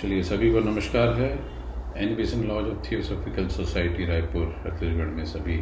[0.00, 1.28] चलिए, सभी को नमस्कार है।
[1.96, 5.56] Animation lodge of theosophical society Raipur, Chhattisgarh में सभी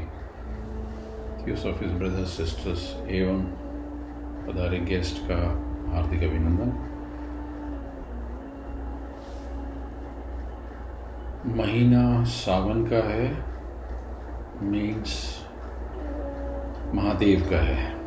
[1.41, 3.43] थियोसॉफिस ब्रदर्स सिस्टर्स एवं
[4.46, 5.40] पधारे गेस्ट का
[5.93, 6.72] हार्दिक अभिनंदन।
[11.56, 13.44] महीना सावन का है
[14.62, 15.46] मीन्स
[16.95, 17.98] महादेव का है।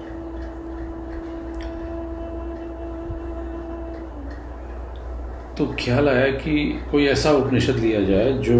[5.61, 6.53] तो ख्याल आया कि
[6.91, 8.59] कोई ऐसा उपनिषद लिया जाए जो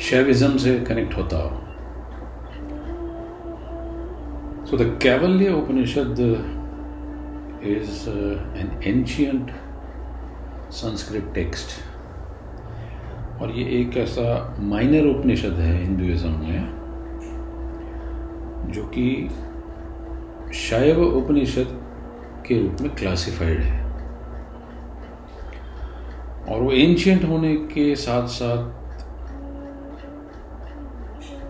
[0.00, 1.50] शैविज्म से कनेक्ट होता हो।
[4.66, 6.20] So the Kaivalya Upanishad
[7.64, 8.08] is
[8.60, 9.50] an ancient
[10.74, 11.68] Sanskrit text
[13.42, 14.28] और ये एक ऐसा
[14.60, 16.62] माइनर उपनिषद है हिंदुइज्म में,
[18.72, 19.08] जो कि
[20.60, 21.78] शैव उपनिषद
[22.46, 23.79] के रूप में क्लासिफाइड है।
[26.50, 28.78] और वो एंशियंट होने के साथ साथ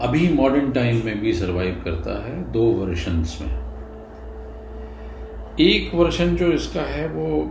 [0.03, 3.71] अभी मॉडर्न टाइम में भी सरवाइव करता है दो वर्शंस में।
[5.61, 7.43] एक वर्षन जो इसका है, वो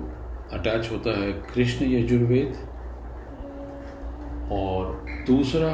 [0.54, 2.54] अटैच होता है कृष्ण यजुर्वेद
[4.52, 5.70] और दूसरा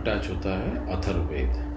[0.00, 1.71] अटैच होता है अथर्वेद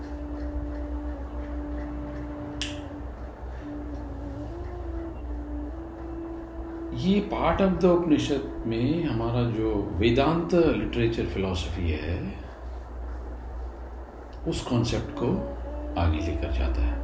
[6.95, 12.17] ये पार्ट ऑफ़ द उपनिषद में हमारा जो वेदांत लिटरेचर फिलॉसफी है,
[14.47, 15.27] उस कॉन्सेप्ट को
[16.01, 17.03] आगे लेकर जाता है।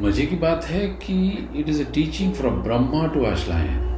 [0.00, 3.90] मज़े की बात है कि it is a teaching from Brahma to Ashvalayana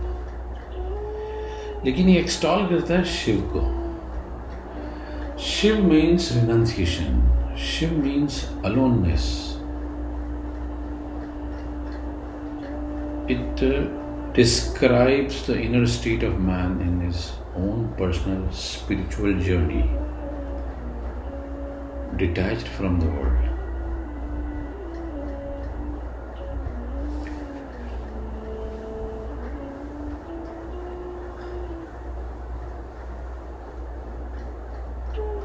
[1.85, 3.61] लेकिन ये एक्सटॉल करता है शिव को।
[5.39, 9.54] Shiva means renunciation Shiva means aloneness
[13.29, 19.91] it uh, describes the inner state of man in his own personal spiritual journey,
[22.17, 23.51] detached from the world.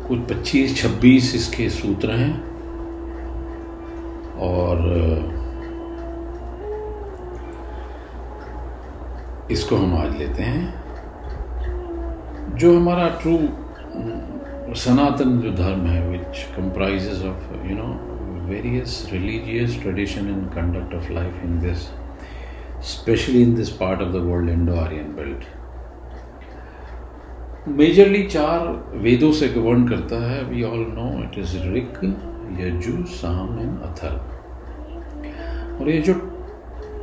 [0.10, 2.34] कुछ 25-26 इसके सूत्र हैं
[4.36, 5.39] और
[9.52, 10.64] इसको हम आज लेते हैं।
[12.58, 13.38] जो हमारा ट्रू
[14.76, 17.88] सनातन जो धर्म है which comprises of you know
[18.50, 21.88] various religious tradition and conduct of life in this
[22.90, 25.42] especially in this part of the world Indo Aryan belt
[27.70, 28.68] majorly चार
[28.98, 32.00] वेदों से गवर्न करता है। We all know it is Rig,
[32.60, 34.14] Yaju, Sama and Athar
[35.80, 36.14] और ये जो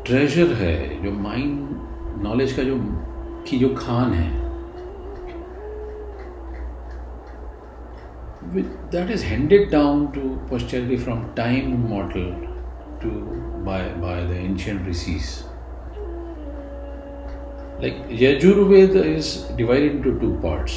[0.07, 1.59] treasure है, जो माइंड
[2.23, 2.77] नॉलेज का जो,
[3.49, 4.29] की जो खान है।
[8.93, 12.31] That is handed down to posterity from time immemorial
[13.03, 13.11] to
[13.65, 15.31] by by the ancient rishis
[17.83, 20.73] like Yajurveda is divided to two parts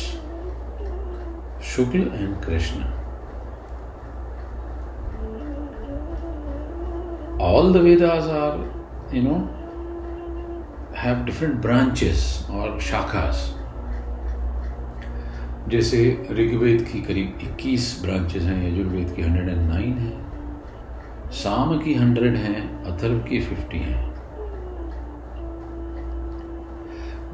[1.76, 2.82] Shukla and Krishna
[7.44, 9.38] all the Vedas are you know
[11.06, 12.20] have different branches
[12.52, 13.36] or shakhas.
[15.70, 20.32] जैसे ऋग्वेद की करीब 21 branches हैं, यजुर्वेद की 109 हैं,
[21.32, 24.10] साम की 100 हैं, अथर्व की 50 हैं।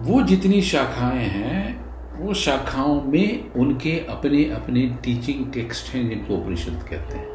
[0.04, 1.86] वो जितनी शाखाएँ हैं,
[2.18, 7.35] वो शाखाओं में उनके अपने अपने टीचिंग टेक्स्ट हैं जिनको उपनिषद कहते हैं।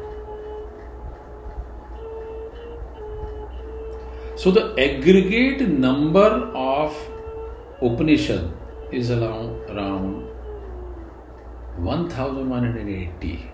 [4.41, 6.95] So the aggregate number of
[7.79, 8.51] Upanishad
[8.91, 10.25] is around, around
[11.77, 13.51] 1180.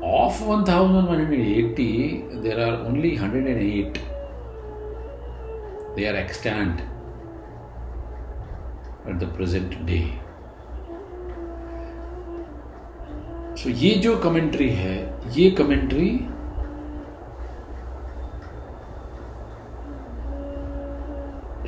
[0.00, 4.00] Of 1180, there are only 108.
[5.96, 6.80] They are extant
[9.04, 10.20] at the present day.
[13.56, 14.94] So so, ये जो कमेंट्री है
[15.32, 16.08] ये कमेंट्री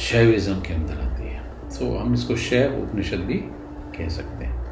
[0.05, 3.35] शैविज्म के अंदर आती है। सो हम इसको शैव उपनिषद भी
[3.97, 4.63] कह सकते हैं।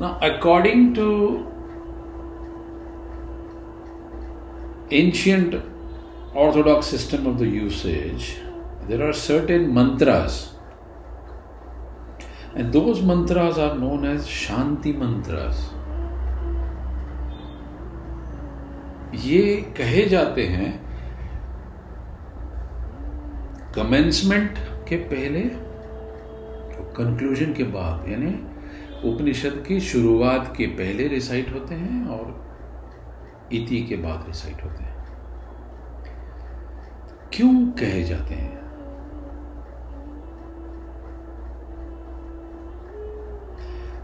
[0.00, 1.08] ना according to
[4.92, 5.54] ancient
[6.36, 8.28] orthodox system of the usage
[8.88, 10.44] there are certain mantras
[12.56, 15.70] and those mantras are known as shanti mantras
[19.24, 19.42] ये
[19.78, 20.87] कहे जाते हैं
[23.78, 24.58] कमेंसमेंट
[24.88, 25.40] के पहले
[26.96, 28.32] कंक्लूजन के बाद, यानी
[29.08, 34.96] उपनिषद की शुरुआत के पहले रिसाइट होते हैं और इति के बाद रिसाइट होते हैं।
[37.32, 38.56] क्यों कहे जाते हैं?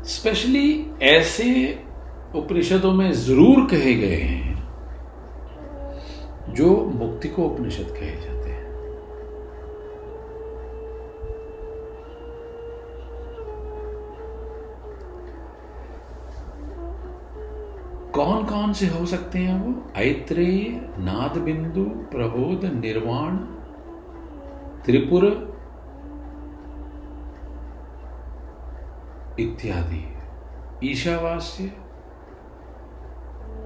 [0.04, 0.68] स्पेशली
[1.02, 1.48] ऐसे
[2.34, 4.54] उपनिषदों में ज़रूर कहे गए हैं
[6.54, 8.33] जो मुक्ति को उपनिषद कहे जाते हैं।
[18.74, 19.92] से हो सकते हैं वो?
[19.96, 20.68] ऐत्रेय
[20.98, 23.36] नाद बिंदु प्रबोध निर्वाण
[24.84, 25.24] त्रिपुर
[29.40, 30.14] इत्यादि।
[30.90, 31.72] ईशावास्य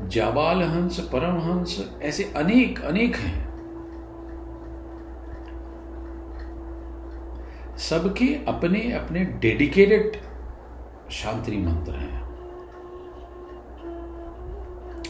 [0.04, 3.48] जाबाल हंस परमहंस, ऐसे अनेक अनेक हैं।
[7.76, 10.22] सबके अपने अपने डेडिकेटेड
[11.10, 12.27] शांति मंत्र हैं।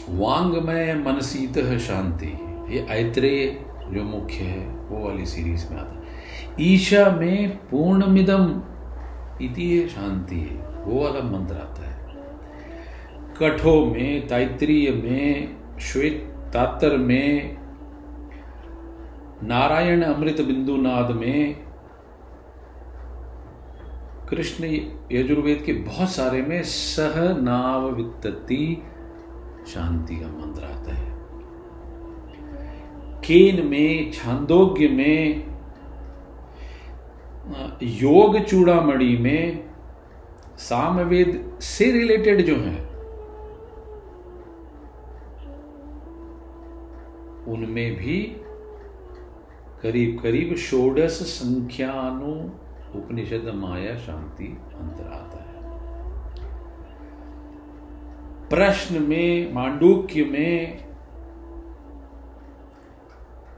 [0.09, 2.39] वांग में मनसीत शांति।
[2.75, 5.99] ये ऐत्रेय जो मुख्य है, वो वाली सीरीज़ में आता है।
[6.61, 8.61] ईशा में पूर्णमिदम
[9.41, 11.99] इति शांति है, वो वाला मंत्र आता है।
[13.39, 17.57] कठो में, तैतरीय में, श्वेत तातर में,
[19.43, 21.55] नारायण अमृत बिंदु नाद में,
[24.29, 24.65] कृष्ण
[25.11, 28.83] यजुर्वेद के बहुत सारे में सह नाव वित्तति
[29.67, 31.09] शांति का मंत्र आता है।
[33.21, 35.49] केन में, छांदोग्य में,
[37.83, 39.69] योग चूड़ामणि में,
[40.57, 42.89] सामवेद से रिलेटेड जो है,
[47.47, 48.35] उनमें भी
[49.83, 52.33] करीब करीब षोडश संख्यानु
[52.99, 55.58] उपनिषद माया शांति अंतर आता है।
[58.49, 60.77] प्रश्न में, मांडूक्य में,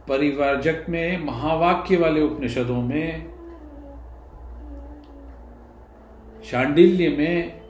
[0.07, 3.31] परिवारजक में, महावाक्य वाले उपनिषदों में,
[6.43, 7.61] शांडिल्य में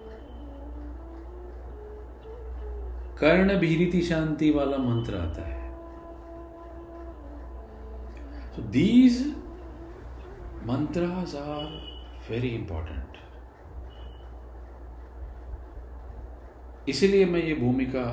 [3.19, 5.61] कर्ण भीरिति शांति वाला मंत्र आता है
[8.71, 9.33] these
[10.65, 11.69] mantras are
[12.29, 13.10] very important.
[16.89, 18.03] इसीलिए मैं ये भूमिका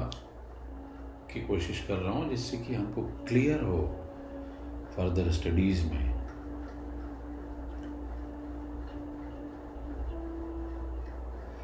[1.32, 3.78] की कोशिश कर रहा हूँ जिससे कि हमको क्लियर हो
[4.96, 6.18] फर्दर स्टडीज़ में।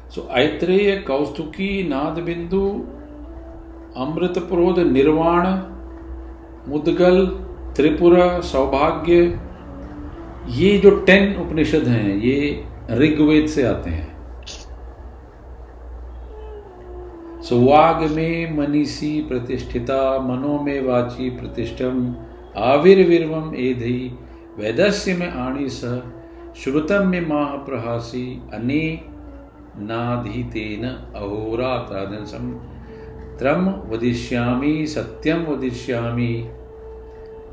[0.09, 2.67] सो ऐत्रेय कौस्तुकी नाद बिंदु
[3.97, 5.47] अमृत प्रोध निर्वाण
[6.67, 7.25] मुदगल
[7.75, 9.39] त्रिपुरा सौभाग्य
[10.49, 14.14] ये जो टेन उपनिषद हैं, ये ऋग्वेद से आते हैं।
[17.49, 22.15] सुवाग में मनीषी प्रतिष्ठिता मनो में वाची प्रतिष्ठम
[22.57, 24.19] आविर्विर्वम एधि
[24.59, 26.01] वैदस्य में आणी सह
[26.55, 29.01] श्रुतम में माह प्रहासी अने
[29.77, 31.77] नाधीतेन अहोरा
[33.39, 36.49] त्रम वदिष्यामी सत्यम वदिष्यामी।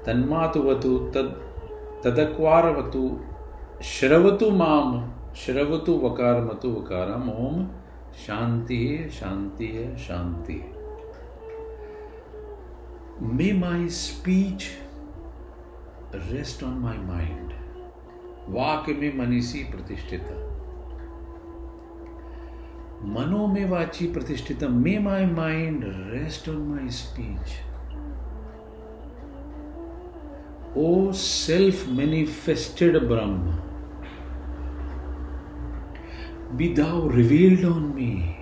[0.06, 1.42] तन्मातुवतु तद,
[2.04, 3.20] तदक्वारवतु,
[3.82, 7.81] श्रवतु माम, श्रवतु वकारमतु वकारम। ओम।
[8.16, 10.82] शांति है शांति है शांति है।
[13.36, 14.64] May my speech
[16.14, 17.52] rest on my mind
[18.48, 20.22] वाक्य में मनीषी प्रतिष्ठित
[23.04, 27.52] मनो में वाची प्रतिष्ठित may my mind rest on my speech
[30.76, 33.71] O self manifested Brahma,
[36.56, 38.38] be thou revealed on me.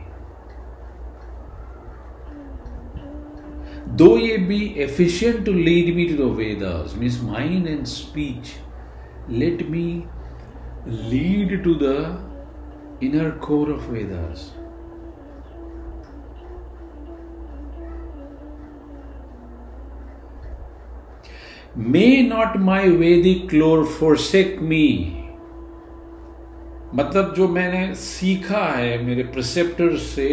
[3.86, 8.54] Though ye be efficient to lead me to the Vedas, means mind and speech,
[9.28, 10.06] let me
[10.86, 12.18] lead to the
[13.00, 14.52] inner core of Vedas.
[21.76, 25.19] May not my Vedic lore forsake me
[26.94, 30.30] मतलब जो मैंने सीखा है मेरे preceptor से,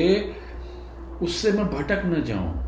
[1.22, 2.64] उससे मैं भटक न जाऊँ।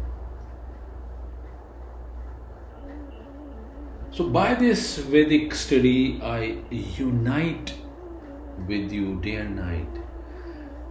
[4.18, 6.48] So by this Vedic study I
[7.00, 7.72] unite
[8.70, 10.00] with you day and night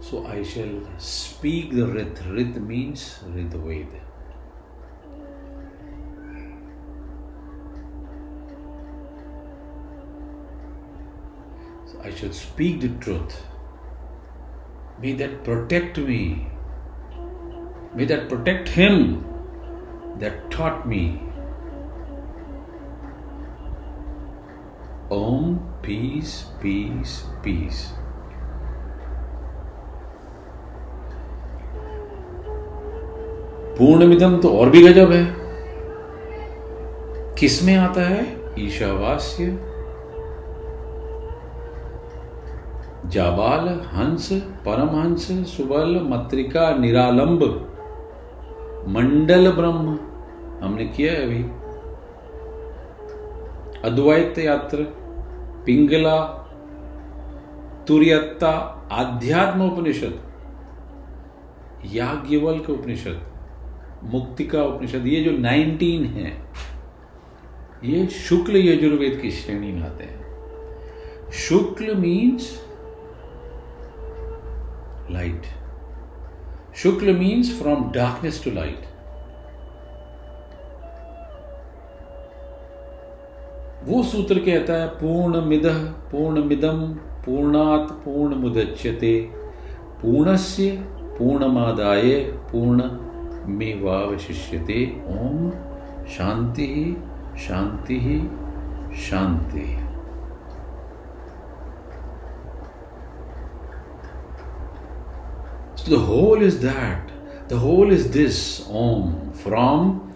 [0.03, 3.99] so I shall speak the rita rita means rita Veda
[12.01, 13.43] I should speak the truth.
[15.01, 16.47] May that protect me.
[17.93, 19.25] May that protect him
[20.19, 21.21] that taught me.
[25.11, 27.87] Om, peace, peace, peace.
[33.77, 35.23] पूर्णमिदम तो और भी गजब है
[37.39, 38.23] किसमें आता है
[38.59, 39.45] ईशावास्य
[43.05, 44.29] जाबाल, हंस,
[44.65, 45.27] परमहंस,
[45.57, 47.43] सुबल, मत्रिका, निरालंब,
[48.87, 49.99] मंडल ब्रह्म,
[50.63, 51.43] हमने किया है अभी।
[53.89, 54.83] अद्वैत यात्र,
[55.65, 56.45] पिंगला,
[57.87, 58.49] तुरियत्ता
[58.91, 60.19] आध्यात्म उपनिषद
[61.85, 63.21] याज्ञवल्क उपनिषद,
[64.03, 66.41] मुक्तिका उपनिषद, ये जो 19 है,
[67.83, 70.19] ये शुक्ल यजुर्वेद की श्रेणी में आते हैं।
[71.31, 72.68] Shukla means
[75.09, 75.47] light.
[76.73, 78.85] Shukla means from darkness to light.
[83.83, 85.65] वो सूत्र कहता है पूर्ण मिद
[86.11, 86.81] पूर्ण मिदम
[87.25, 89.13] पूर्णात पूर्ण मुदच्यते
[90.01, 90.71] पूर्णस्य
[91.19, 92.13] पूर्णमादाय
[92.51, 92.89] पूर्ण
[93.57, 94.83] मेवावशिष्यते
[95.15, 95.49] ओम
[96.17, 96.67] शांति
[97.47, 97.99] शांति
[99.09, 99.65] शांति
[105.89, 107.11] The whole is that.
[107.47, 109.33] The whole is this Om.
[109.33, 110.13] From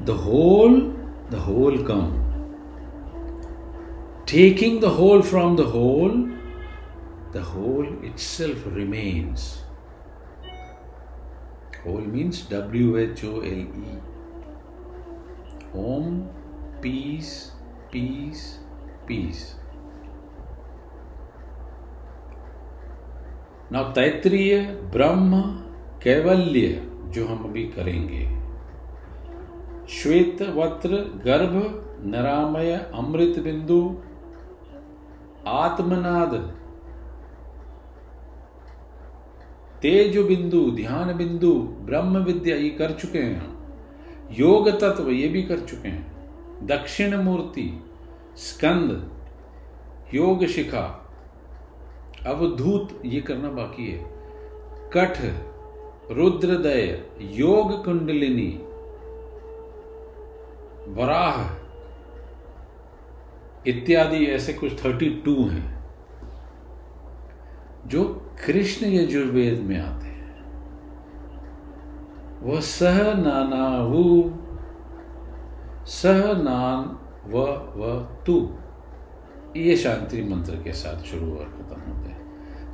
[0.00, 0.92] the whole,
[1.30, 2.10] the whole come.
[4.26, 6.28] Taking the whole from the whole,
[7.32, 9.62] the whole itself remains.
[11.82, 13.98] Whole means W H O L E.
[15.74, 16.28] Om,
[16.82, 17.52] peace,
[17.90, 18.58] peace,
[19.06, 19.54] peace.
[23.72, 24.60] ना तैतरीय,
[24.92, 25.40] ब्रह्म,
[26.02, 28.26] कैवल्य जो हम अभी करेंगे।
[29.88, 30.88] श्वेत वत्र
[31.24, 31.54] गर्भ,
[32.04, 33.96] नरामय, अमृत बिंदु,
[35.46, 36.34] आत्मनाद,
[39.82, 43.52] तेज बिंदु, ध्यान बिंदु, ब्रह्म विद्या, ये कर चुके हैं
[44.30, 47.82] योग तत्व, ये भी कर चुके हैं। दक्षिण मूर्ति,
[48.36, 49.10] स्कंद,
[50.14, 51.03] योग शिखा
[52.26, 54.04] अवधूत ये करना बाकी है।
[54.92, 55.18] कठ,
[56.10, 58.50] रुद्रदय, योग कुंडलिनी,
[60.88, 61.36] वराह
[63.66, 65.68] इत्यादि ऐसे कुछ थर्टी टू हैं,
[67.86, 68.04] जो
[68.46, 70.14] कृष्ण यजुर्वेद में आते हैं।
[72.42, 74.30] वह सह नानावु
[75.92, 76.80] सह नान
[77.26, 77.40] व
[77.76, 78.36] व तू।
[79.56, 82.13] ये शांति मंत्र के साथ शुरू और खत्म होते हैं।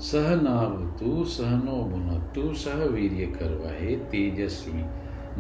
[0.01, 4.83] सह नावतु सहनो भुनतु सह वीर्य करवाहे तेजस्वी।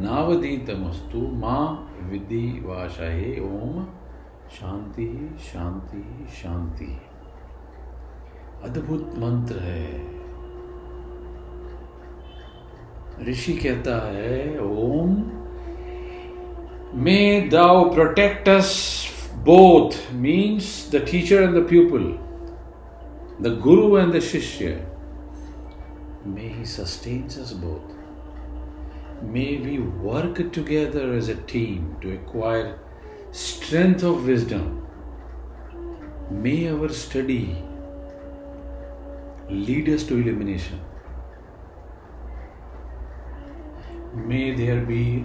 [0.02, 3.84] नावधीतमस्तु माँ विधि वाशाहे ओम
[4.50, 6.02] शांति शांति
[6.42, 7.00] शांति।
[8.64, 9.86] अद्भुत मंत्र है।
[13.28, 15.22] ऋषि कहता है Om
[17.04, 19.00] may thou protect us
[19.44, 22.02] Both means the teacher and the pupil,
[23.40, 24.84] the guru and the shishya.
[26.24, 27.94] May he sustains us both.
[29.22, 32.78] May we work together as a team to acquire
[33.30, 34.86] strength of wisdom.
[36.30, 37.64] May our study
[39.48, 40.78] lead us to illumination.
[44.14, 45.24] May there be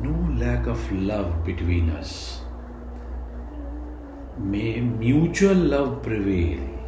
[0.00, 2.40] no lack of love between us.
[4.38, 6.79] May mutual love prevail.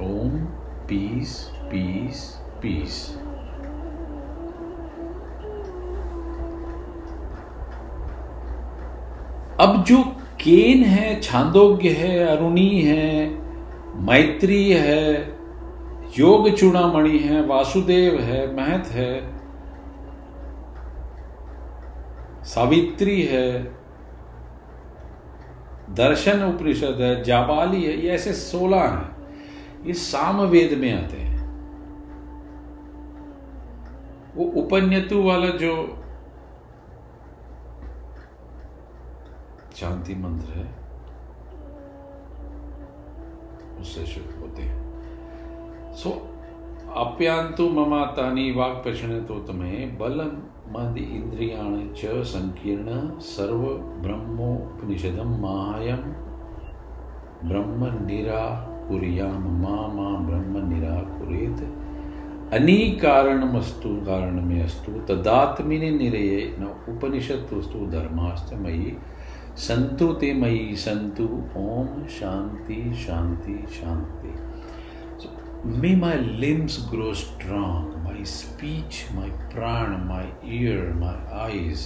[0.00, 0.48] Om,
[0.86, 3.00] peace, peace, peace.
[9.60, 10.02] अब जो
[10.40, 13.26] केन है छांदोग्य है अरुणी है
[14.06, 15.04] मैत्री है
[16.18, 19.12] योग चूड़ामणि है वासुदेव है महत है
[22.46, 23.46] सावित्री है
[25.96, 29.19] दर्शन उपनिषद है जाबाली है ये ऐसे सोलह हैं
[29.86, 31.38] ये सामवेद में आते हैं।
[34.36, 35.74] वो उपन्यतु वाला जो
[39.76, 40.66] शांति मंत्र है,
[43.80, 46.10] उससे शुरू होते हैं। सो
[46.96, 50.32] अप्यांतु ममातानी प्रश्न तो तुम्हें बलम
[50.72, 53.62] मद इंद्रियाण च संकीर्ण सर्व
[54.02, 56.02] ब्रह्मोपनिषदम मायम
[57.48, 58.42] ब्रह्म निरा
[58.90, 61.60] कुरियाम मा मा ब्रह्म निराकुरेत।
[62.54, 68.96] अनी कारण मस्तु कारण में अस्तु। तदात्मिने निरये, न उपनिषद तुस्तु धर्मास्त मयि
[69.58, 71.24] संतु ते मयि संतु
[71.56, 74.32] ओम शांति शांति शांति।
[75.80, 81.80] May my limbs grow strong my speech my prana my ear my eyes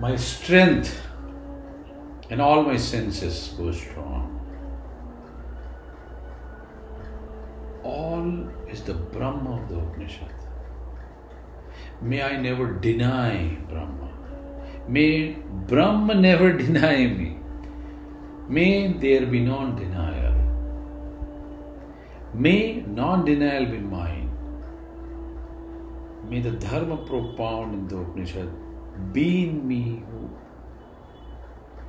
[0.00, 0.84] my strength
[2.32, 4.31] and all my senses grow strong
[7.82, 10.32] All is the Brahma of the Upanishad.
[12.00, 14.08] May I never deny Brahma.
[14.88, 15.36] May
[15.66, 17.38] Brahma never deny me.
[18.48, 20.34] May there be non denial.
[22.34, 24.30] May non denial be mine.
[26.28, 28.50] May the Dharma propounded in the Upanishad
[29.12, 30.30] be in me who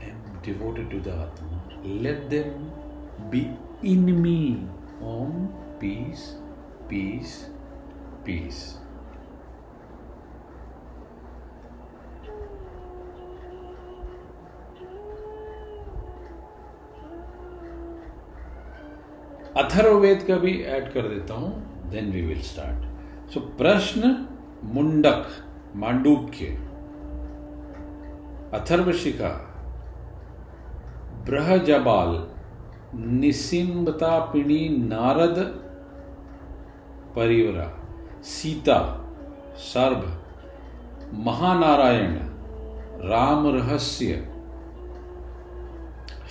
[0.01, 1.59] am devoted to the Atma.
[1.83, 2.71] Let them
[3.29, 3.49] be
[3.81, 4.67] in me.
[5.01, 6.23] Om, peace,
[6.89, 7.35] peace,
[8.25, 8.63] peace.
[19.57, 24.09] Atharvaveda का भी add कर देता हूँ then we will start so Prashna
[24.75, 25.27] Mundaka
[25.75, 26.45] Mandukya
[28.59, 29.29] Atharvashikha
[31.25, 32.15] Brihajjabala
[33.19, 35.37] निसिम्बता पिणी नारद
[37.15, 37.71] परिवरा,
[38.23, 39.09] Sita
[39.73, 40.19] serve
[41.13, 42.13] Mahanarayana,
[43.09, 44.29] Rama Rahasya,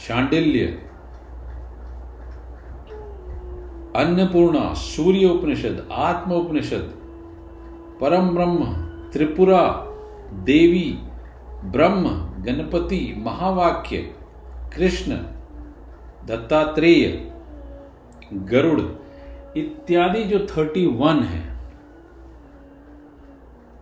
[0.06, 0.66] Shandilya,
[3.96, 6.92] Annapurna, सूर्य उपनिषद, आत्म उपनिषद,
[8.00, 8.64] परम ब्रह्म,
[9.12, 9.68] त्रिपुरा,
[10.32, 10.98] देवी,
[11.64, 12.08] ब्रह्म,
[12.42, 13.96] गणपति, महावाक्य,
[14.76, 15.16] कृष्ण,
[16.26, 17.30] दत्तात्रेय,
[18.34, 18.80] गरुड़
[19.56, 21.52] इत्यादि जो थर्टी वन है,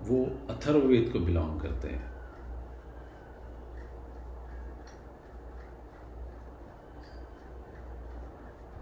[0.02, 2.10] वो अथर्ववेद को बिलोंग करते हैं।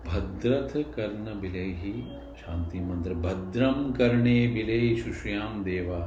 [0.07, 1.93] भद्रथ कर्ण बिले ही
[2.37, 5.99] शांति मंत्र। भद्रम कर्णे बिले सुश्याम देवा।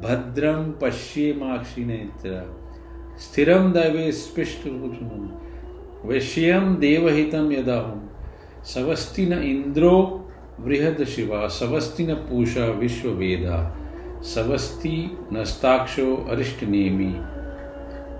[0.00, 2.60] भद्रम पश्येमाक्षी नेत्र।
[3.18, 4.66] स्थिरम दैवे स्पृष्ट
[6.04, 8.09] वैश्यम देवहितम यदा हूँ
[8.64, 10.26] सवस्ति न इंद्रो
[10.60, 13.58] बृहद शिवा सवस्ति न पूषा विश्व वेदा
[14.24, 17.14] सवस्ति नस्ताक्षो अरिष्ट नेमी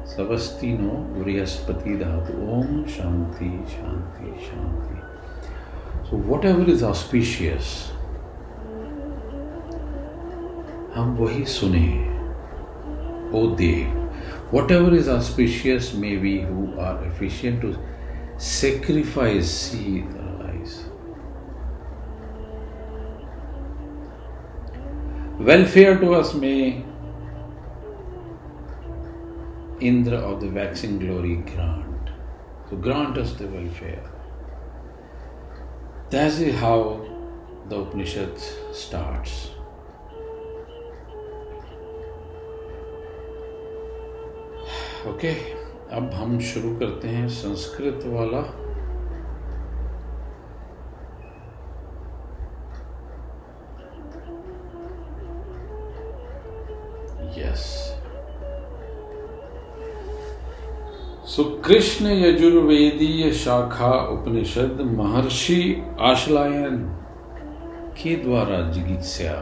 [0.07, 7.93] सवस्ति नो बृहस्पति धातु। ओम शांति शांति शांति। So whatever is auspicious
[10.95, 11.89] हम वही सुने।
[13.35, 17.73] O deva whatever is auspicious may we who are efficient to
[18.41, 20.01] sacrifice see
[25.41, 26.55] welfare to us may
[29.89, 32.11] Indra of the waxing glory grant
[32.71, 34.11] to grant us the welfare
[36.13, 36.85] that is how
[37.71, 38.37] the Upanishad
[38.81, 39.29] start
[45.09, 45.33] okay
[45.97, 48.41] अब हम शुरू करते हैं संस्कृत वाला
[61.31, 65.61] सुकृष्ण यजुर्वेदीय शाखा उपनिषद महर्षि
[66.01, 66.79] आशलायन
[68.03, 69.35] के द्वारा जिज्ञासा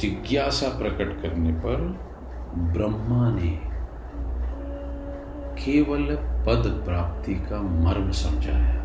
[0.00, 1.80] जिज्ञासा प्रकट करने पर
[2.74, 3.50] ब्रह्मा ने
[5.64, 6.04] केवल
[6.46, 8.83] पद प्राप्ति का मर्म समझाया।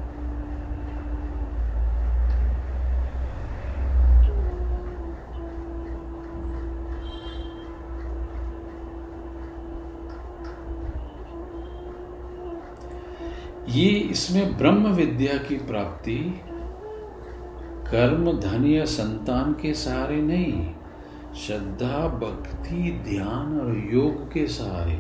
[13.69, 16.41] ये इसमें ब्रह्म विद्या की प्राप्ति
[17.87, 20.69] कर्म, धन या संतान के सहारे नहीं,
[21.35, 24.99] श्रद्धा, भक्ति, ध्यान और योग के सहारे।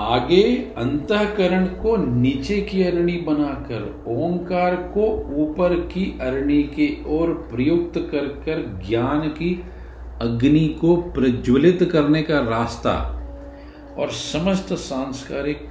[0.00, 0.42] आगे
[0.78, 5.06] अंतकरण को नीचे की अरणी बनाकर, ओंकार को
[5.42, 9.64] ऊपर की अरणी के ओर प्रयुक्त कर कर ज्ञान की
[10.22, 13.19] अग्नि को प्रज्वलित करने का रास्ता
[14.00, 15.68] और समस्त सांस्कारिक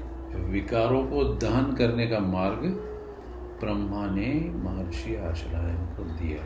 [0.50, 2.66] विकारों को दहन करने का मार्ग
[3.60, 4.32] ब्रह्मा ने
[4.64, 6.44] महर्षि आश्रयन को दिया।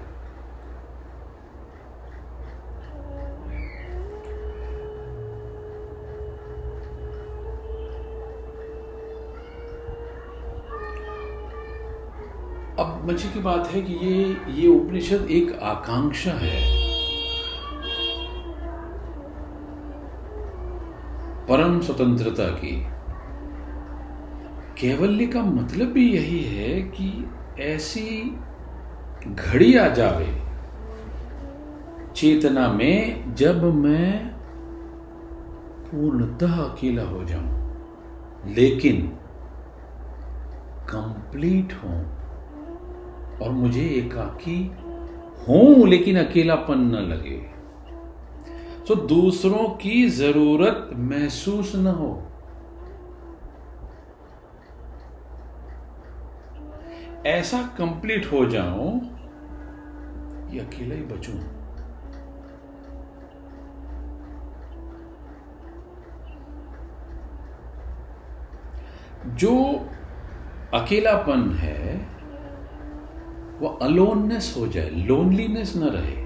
[12.80, 16.83] अब मज़े की बात है कि ये ये उपनिषद एक आकांक्षा है।
[21.50, 22.76] परम स्वतंत्रता की।
[24.78, 27.26] कैवल्य का मतलब भी यही है कि
[27.60, 28.38] ऐसी
[29.28, 30.28] घड़ी आ जावे।
[32.16, 34.28] चेतना में जब मैं
[35.86, 39.02] पूर्णतः अकेला हो जाऊँ, लेकिन
[40.90, 42.00] कंप्लीट हूँ,
[43.42, 44.72] और मुझे एकाकी
[45.48, 47.53] हूँ, लेकिन अकेलापन न लगे।
[48.88, 52.24] तो दूसरों की ज़रूरत महसूस न हो।
[57.26, 59.00] ऐसा कंप्लीट हो जाऊँ
[60.52, 61.40] कि अकेला ही बचूं।
[69.36, 69.56] जो
[70.74, 71.96] अकेलापन है,
[73.60, 76.23] वो अलोननेस हो जाए लोनलीनेस न रहे।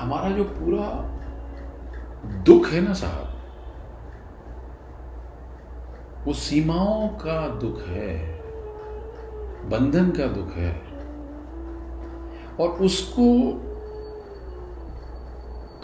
[0.00, 0.86] हमारा जो पूरा
[2.46, 3.26] दुख है ना साहब,
[6.26, 8.12] वो सीमाओं का दुख है,
[9.70, 10.72] बंधन का दुख है,
[12.60, 13.26] और उसको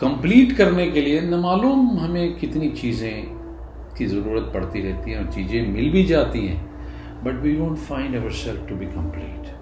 [0.01, 3.37] कंप्लीट करने के लिए न मालूम हमें कितनी चीज़ें
[3.99, 6.65] की ज़रूरत पड़ती रहती है और चीज़ें मिल भी जाती हैं
[7.25, 9.56] but we won't find our self to be complete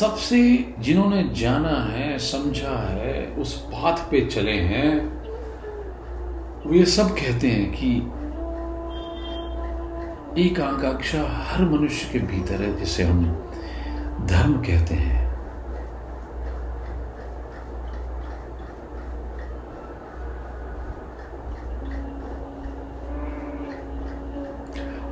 [0.00, 5.06] सबसे जिन्होंने जाना है, समझा है, उस पाथ पे चले हैं,
[6.66, 7.90] वो ये सब कहते हैं कि
[10.46, 13.24] एक आकांक्षा हर मनुष्य के भीतर है, जिसे हम
[14.26, 15.26] धर्म कहते हैं।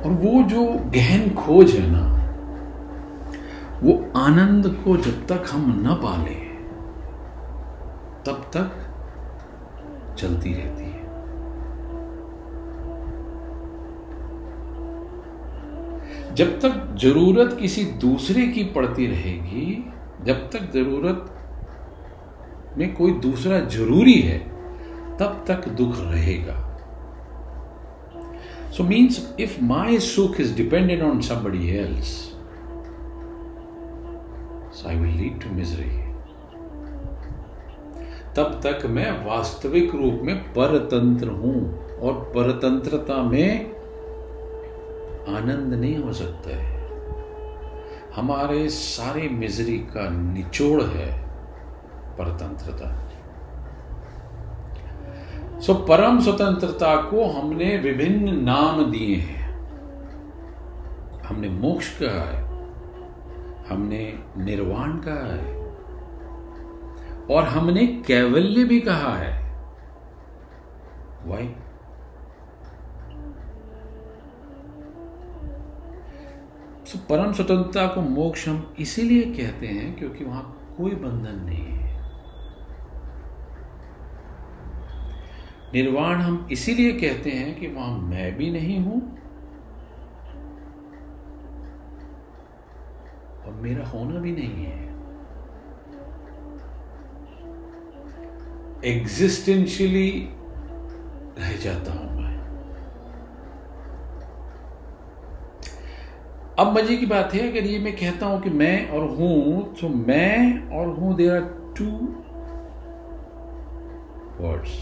[0.01, 2.16] और वो जो गहन खोज है ना
[3.83, 6.35] वो आनंद को जब तक हम न पाले,
[8.25, 8.69] तब तक
[10.17, 11.05] चलती रहती है।
[16.35, 19.83] जब तक ज़रूरत किसी दूसरे की पड़ती रहेगी,
[20.25, 21.33] जब तक ज़रूरत
[22.77, 24.37] में कोई दूसरा ज़रूरी है,
[25.19, 26.63] तब तक दुख रहेगा।
[28.71, 32.36] सो means if my sukh is dependent on somebody else
[34.77, 35.89] so I will lead to misery
[38.35, 43.71] तब तक मैं वास्तविक रूप में परतंत्र हूँ और परतंत्रता में
[45.37, 46.75] आनंद नहीं हो सकता है।
[48.15, 51.11] हमारे सारे मिजरी का निचोड़ है
[52.17, 52.93] परतंत्रता।
[55.59, 59.49] सो परम स्वतंत्रता को हमने विभिन्न नाम दिए हैं।
[61.25, 62.46] हमने मोक्ष कहा है।
[63.69, 65.55] हमने निर्वाण कहा है।
[67.31, 69.47] और हमने कैवल्य भी कहा है।
[71.25, 71.55] वाई
[77.09, 82.01] परम स्वतंत्रता को मोक्ष हम इसीलिए कहते हैं क्योंकि वहाँ कोई बंधन नहीं है।
[85.73, 89.17] निर्वाण हम इसीलिए कहते हैं कि वहाँ मैं भी नहीं हूँ
[93.47, 94.85] और मेरा होना भी नहीं है।
[98.85, 100.09] एग्जिस्टेंशियली
[101.39, 102.35] रह जाता हूँ मैं।
[106.59, 109.89] अब मज़े की बात है, अगर ये मैं कहता हूँ कि मैं और हूँ तो
[109.89, 111.41] मैं और हूँ देर आर
[111.77, 111.89] टू
[114.39, 114.75] वर्ड्स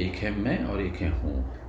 [0.00, 1.59] एक है मैं और एक है हूँ।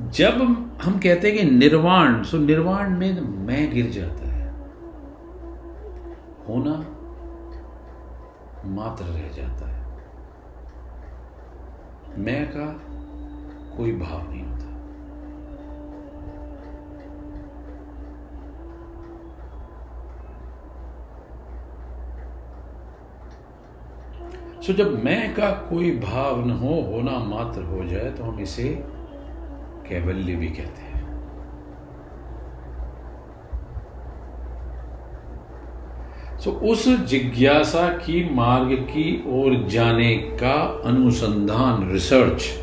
[0.00, 0.34] जब
[0.82, 4.48] हम कहते हैं कि निर्वाण सो निर्वाण में मैं गिर जाता है।
[6.48, 6.72] होना
[8.64, 9.86] मात्र रह जाता है।
[12.18, 12.66] मैं का
[13.76, 14.66] कोई भाव नहीं होता।
[24.62, 28.96] सो जब मैं का कोई भाव न हो, होना मात्र हो जाए तो हम इसे
[29.88, 30.96] कैवल्य भी कहते हैं।
[36.40, 42.62] So, उस जिज्ञासा की मार्ग की ओर जाने का अनुसंधान रिसर्च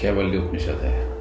[0.00, 1.12] कैवल्य उपनिषद है।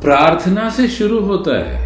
[0.00, 1.85] प्रार्थना से शुरू होता है।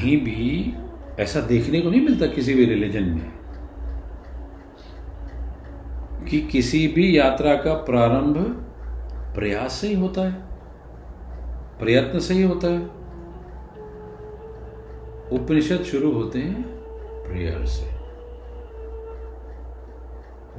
[0.00, 0.74] कहीं भी
[1.22, 3.32] ऐसा देखने को नहीं मिलता किसी भी रिलीजन में
[6.24, 8.38] कि किसी भी यात्रा का प्रारंभ
[9.34, 10.32] प्रयास से ही होता है,
[11.78, 12.80] प्रयत्न से ही होता है।
[15.38, 16.62] उपनिषद शुरू होते हैं
[17.26, 17.86] प्रेयर से।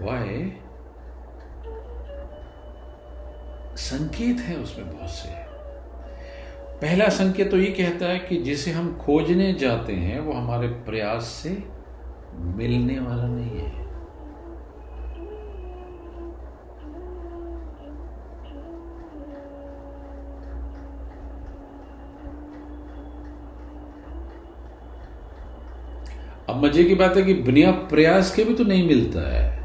[0.05, 0.51] वाय
[3.81, 5.40] संकेत है उसमें बहुत से।
[6.81, 11.23] पहला संकेत तो ये कहता है कि जिसे हम खोजने जाते हैं, वो हमारे प्रयास
[11.43, 11.49] से
[12.57, 13.79] मिलने वाला नहीं है।
[26.49, 29.60] अब मज़े की बात है कि बिना प्रयास के भी तो नहीं मिलता है।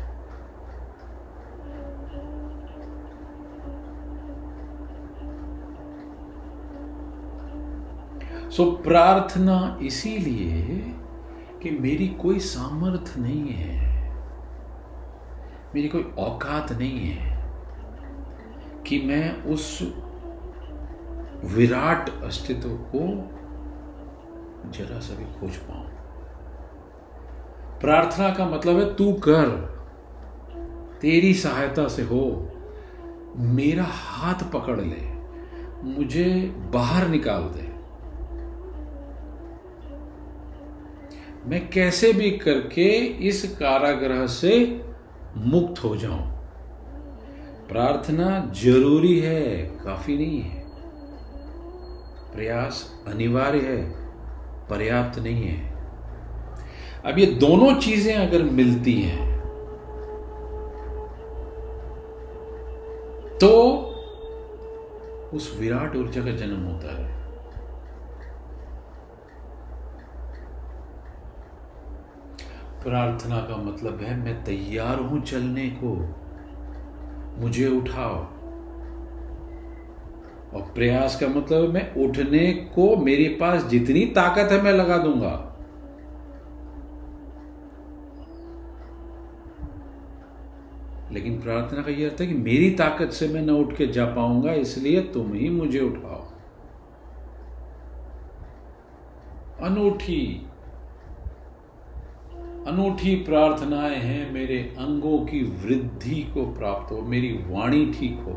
[8.56, 10.62] सो प्रार्थना इसीलिए
[11.62, 13.74] कि मेरी कोई सामर्थ्य नहीं है।
[15.74, 17.36] मेरी कोई औकात नहीं है
[18.86, 19.66] कि मैं उस
[21.44, 23.02] विराट अस्तित्व को
[24.70, 25.84] जरा सा भी खोज पाऊँ।
[27.80, 29.48] प्रार्थना का मतलब है तू कर,
[31.00, 32.24] तेरी सहायता से हो,
[33.36, 35.02] मेरा हाथ पकड़ ले,
[35.82, 37.65] मुझे बाहर निकाल दे।
[41.46, 42.88] मैं कैसे भी करके
[43.28, 44.82] इस कारागृह से
[45.36, 46.22] मुक्त हो जाऊँ?
[47.68, 50.64] प्रार्थना ज़रूरी है, काफ़ी नहीं है।
[52.34, 53.82] प्रयास अनिवार्य है,
[54.68, 55.74] पर्याप्त नहीं है।
[57.04, 59.24] अब ये दोनों चीज़ें अगर मिलती हैं
[63.38, 63.50] तो
[65.34, 67.15] उस विराट ऊर्जा का जन्म होता है।
[72.86, 76.14] प्रार्थना का मतलब है, मैं तैयार हूँ चलने को।
[77.42, 78.14] मुझे उठाओ।
[80.54, 84.98] और प्रयास का मतलब है, मैं उठने को मेरे पास जितनी ताकत है, मैं लगा
[84.98, 85.52] दूँगा।
[91.12, 94.04] लेकिन प्रार्थना का यह अर्थ है कि मेरी ताकत से मैं न उठ के जा
[94.04, 96.24] पाऊँगा, इसलिए तुम ही मुझे उठाओ।
[99.62, 100.45] अनूठी
[102.66, 108.32] अनूठी प्रार्थनाएँ हैं, मेरे अंगों की वृद्धि को प्राप्त हो, मेरी वाणी ठीक हो,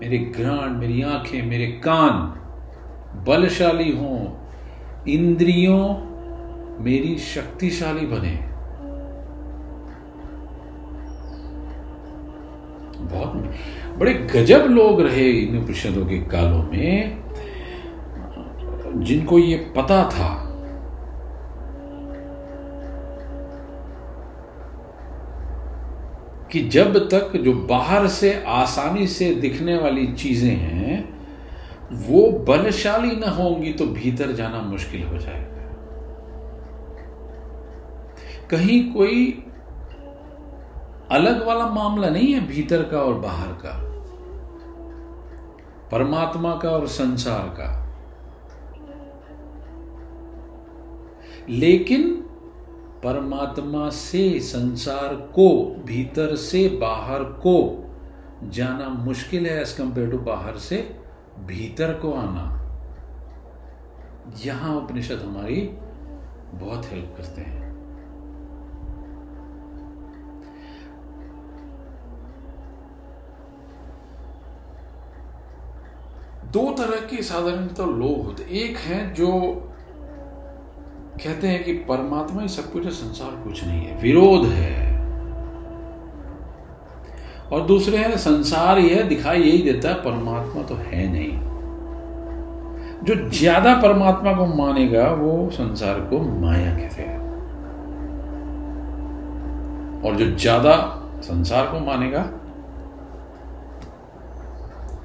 [0.00, 2.12] मेरे घ्राण मेरी आँखें, मेरे कान
[3.24, 4.18] बलशाली हों,
[5.08, 5.78] इंद्रियों
[6.84, 8.34] मेरी शक्तिशाली बने।
[13.04, 13.32] बहुत
[13.98, 17.22] बड़े गजब लोग रहे इन उपनिषदों के कालों में,
[18.96, 20.41] जिनको ये पता था
[26.52, 31.22] कि जब तक जो बाहर से, आसानी से दिखने वाली चीज़ें हैं,
[31.92, 35.52] वो बलशाली ना होंगी तो भीतर जाना मुश्किल हो जाएगा।
[38.50, 39.44] कहीं कोई
[41.10, 43.92] अलग वाला मामला नहीं है भीतर का और बाहर का।
[45.92, 47.82] परमात्मा का और संसार का।
[51.48, 52.24] लेकिन
[53.04, 55.48] परमात्मा से संसार को,
[55.86, 57.78] भीतर से बाहर को
[58.50, 60.76] जाना मुश्किल है एज कंपेयर टू बाहर से
[61.46, 62.44] भीतर को आना।
[64.44, 65.60] यहाँ उपनिषद हमारी
[66.54, 67.60] बहुत हेल्प करते हैं।
[76.52, 79.28] दो तरह के साधारण तो लोग होते एक हैं जो
[81.16, 84.92] कहते हैं कि परमात्मा ही सब कुछ है, संसार कुछ नहीं है। विरोध है।
[87.52, 91.52] और दूसरे हैं, संसार यह दिखाई यही देता है, परमात्मा तो है नहीं।
[93.04, 97.20] जो ज़्यादा परमात्मा को मानेगा, वो संसार को माया कहते हैं।
[100.02, 100.74] और जो ज़्यादा
[101.22, 102.20] संसार को मानेगा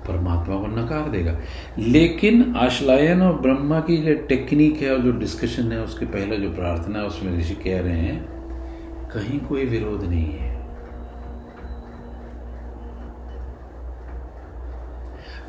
[0.07, 1.39] परमात्मा को नकार देगा।
[1.79, 6.49] लेकिन आश्लायन और ब्रह्मा की जो टेक्निक है और जो डिस्कशन है, उसके पहले जो
[6.51, 8.25] प्रार्थना है, उसमें ऋषि कह रहे हैं,
[9.09, 10.57] कहीं कोई विरोध नहीं है।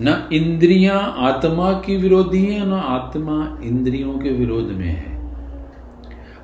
[0.01, 5.19] न इंद्रियाँ आत्मा की विरोधी है, न आत्मा इंद्रियों के विरोध में है।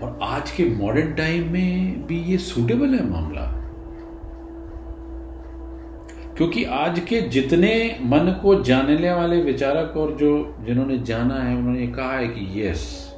[0.02, 3.58] और आज के मॉडर्न टाइम में भी ये सूटेबल है मामला।
[6.38, 11.88] क्योंकि आज के जितने मन को जानने वाले विचारक और जो, जिन्होंने जाना है, उन्होंने
[11.88, 13.14] कहा है कि यस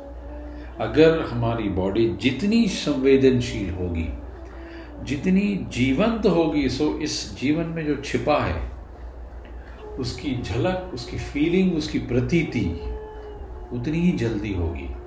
[0.80, 4.10] अगर हमारी बॉडी जितनी संवेदनशील होगी,
[5.04, 8.72] जितनी जीवंत होगी सो इस जीवन में जो छिपा है,
[10.00, 12.66] उसकी झलक, उसकी फीलिंग उसकी प्रतीति,
[13.74, 15.03] उतनी ही जल्दी होगी।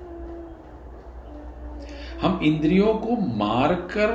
[2.21, 4.11] हम इंद्रियों को मारकर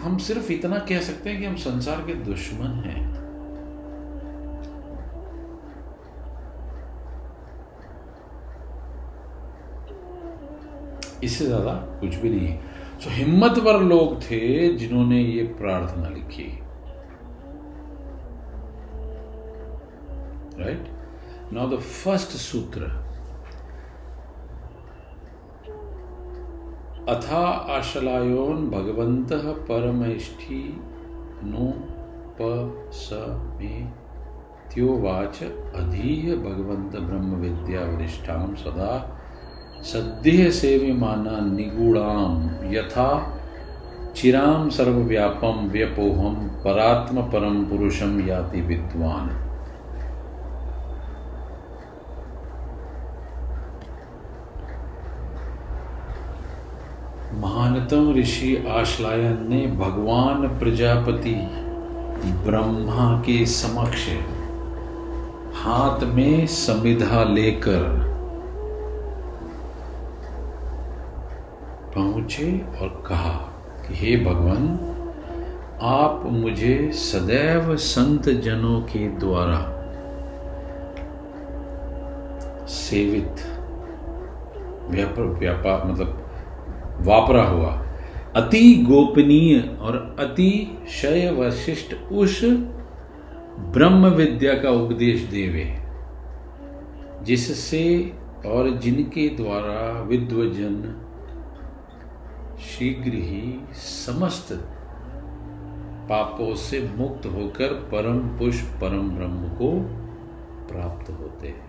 [0.00, 3.02] हम सिर्फ़ इतना कह सकते हैं कि हम संसार के दुश्मन हैं।
[11.24, 16.50] इससे ज़्यादा कुछ भी नहीं है। सो so, हिम्मतवर लोग थे जिन्होंने ये प्रार्थना लिखी।
[20.58, 20.88] राइट
[21.52, 23.03] नाउ द फ़र्स्ट सूत्र
[27.08, 29.32] अथा आशलायोन भगवंत
[29.68, 30.60] परमेष्ठी
[31.44, 31.66] नो
[32.38, 32.46] प
[32.92, 33.08] स
[33.58, 33.74] मे।
[34.74, 35.42] त्योवाच
[35.76, 38.94] अधीय भगवंत ब्रह्म विद्या वरिष्ठाम सदा
[39.82, 43.10] सद्य सेव्यमाना निगूढ़ाम यथा
[44.16, 49.28] चिराम सर्वव्यापम व्यपोहम परात्म परम पुरुषम याति विद्वान।
[57.44, 61.34] महानतम ऋषि आश्लायन ने भगवान प्रजापति
[62.24, 64.08] ब्रह्मा के समक्ष
[65.56, 67.82] हाथ में संविधा लेकर
[71.94, 73.32] पहुँचे और कहा
[73.86, 74.78] कि हे भगवान,
[75.82, 79.60] आप मुझे सदैव संत जनों के द्वारा
[82.66, 83.36] सेवित
[84.90, 86.23] व्यापार व्यापार मतलब
[87.04, 87.72] वापरा हुआ।
[88.36, 90.52] अति गोपनीय और अति
[90.90, 92.40] शय वशिष्ठ उस
[93.72, 95.64] ब्रह्म विद्या का उपदेश देवे,
[97.22, 97.84] जिससे
[98.46, 100.76] और जिनके द्वारा विद्वजन
[102.62, 104.52] शीघ्र ही समस्त
[106.08, 109.70] पापों से मुक्त होकर परम पुष्प परम ब्रह्म को
[110.68, 111.63] प्राप्त होते हैं।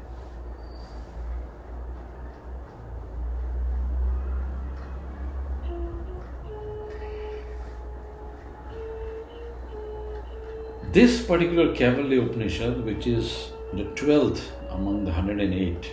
[10.95, 15.91] This particular Kaivalya Upanishad, which is the 12th among the 108,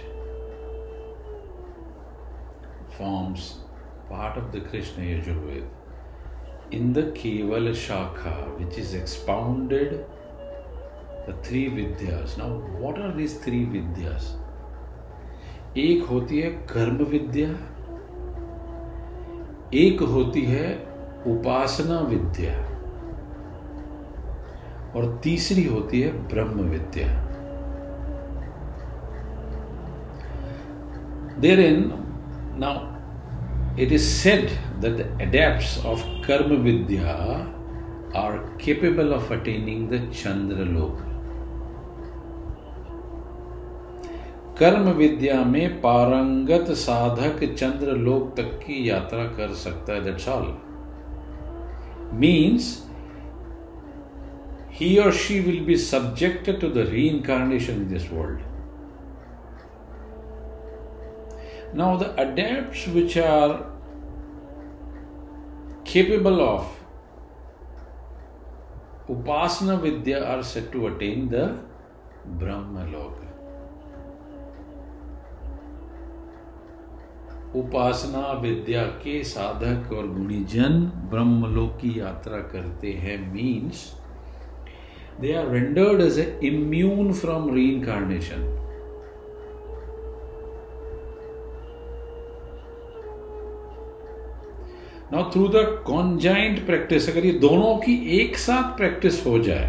[2.96, 3.56] forms
[4.08, 5.66] part of the Krishna Yajurveda.
[6.70, 10.06] In the Kevala Shakha, which is expounded
[11.26, 12.38] the three vidyas.
[12.38, 14.34] Now, what are these three vidyas?
[15.76, 17.48] एक होती है कर्म विद्या
[19.84, 20.68] एक होती है
[21.32, 22.71] उपासना विद्या
[24.96, 27.08] और तीसरी होती है ब्रह्म विद्या
[31.40, 31.90] there in
[32.58, 34.50] now it is said
[34.80, 37.14] that the of karma vidya
[38.16, 40.98] are capable of attaining the Chandra loka
[44.58, 50.46] karma vidya में पारंगत साधक चंद्र लोक तक की यात्रा कर सकता है that's all
[52.14, 52.66] means
[54.82, 58.40] he or she will be subjected to the reincarnation in this world.
[61.74, 63.66] Now, the adepts which are
[65.84, 66.66] capable of
[69.08, 71.46] Upasana Vidya are said to attain the
[72.24, 73.28] Brahma Loka.
[77.60, 80.78] उपासना विद्या के साधक और गुणीजन
[81.10, 83.82] ब्रह्मलोक की यात्रा करते हैं means
[85.20, 88.48] rendered as a immune from reincarnation
[95.12, 99.66] now through the conjoint practice अगर ये दोनों की एक साथ प्रैक्टिस हो जाए,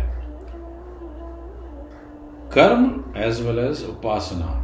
[2.54, 2.84] karma
[3.18, 4.60] as well as upasana,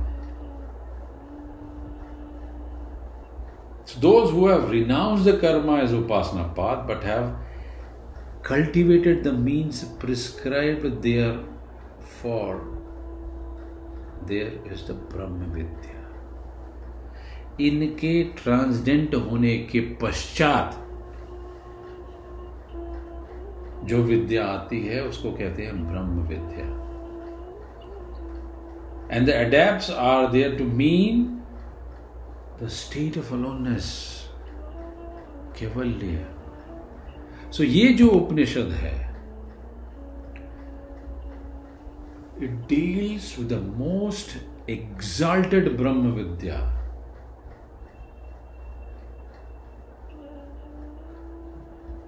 [3.90, 7.30] So those who have renounced the karma as upasana path but have
[8.44, 11.40] cultivated the means prescribed there
[12.22, 12.62] for,
[14.28, 15.96] there is the Brahma Vidya.
[17.62, 20.76] इनके transcendent होने के पश्चात
[23.90, 26.66] जो विद्या आती है उसको कहते हैं ब्रह्म vidya.
[29.18, 31.24] And the adept are there to mean
[32.62, 33.88] the state of aloneness
[35.60, 36.26] kaivalya.
[37.52, 38.98] सो ये जो उपनिषद है
[42.48, 44.38] it deals with the most
[44.68, 46.72] exalted Brahma Vidya.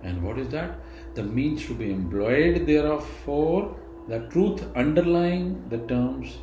[0.04, 0.80] And what is that?
[1.16, 3.78] The means to be employed thereof for
[4.08, 6.38] the truth underlying the terms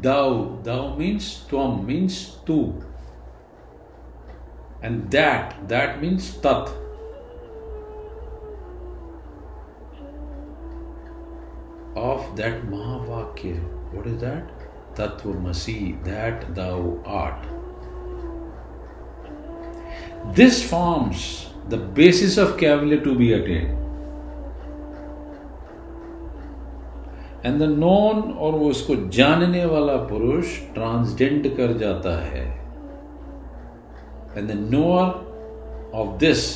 [0.00, 0.60] thou.
[0.62, 2.82] Thou means tvam, means tu.
[4.82, 6.70] And that, that means tat.
[12.04, 13.52] Of that mahavakya
[13.92, 14.64] what is that
[14.98, 17.52] tattvam asi that thou art
[20.36, 21.24] this forms
[21.68, 23.80] the basis of kaivalya to be attain
[27.46, 32.44] and the non और वो उसको जानने वाला पुरुष transcend कर जाता है.
[34.36, 36.46] And the knower of this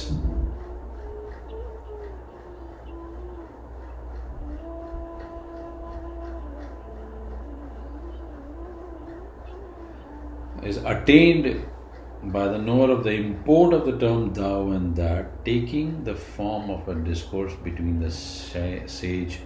[10.68, 11.66] is attained
[12.22, 16.70] by the knower of the import of the term thou and that, taking the form
[16.70, 19.40] of a discourse between the sage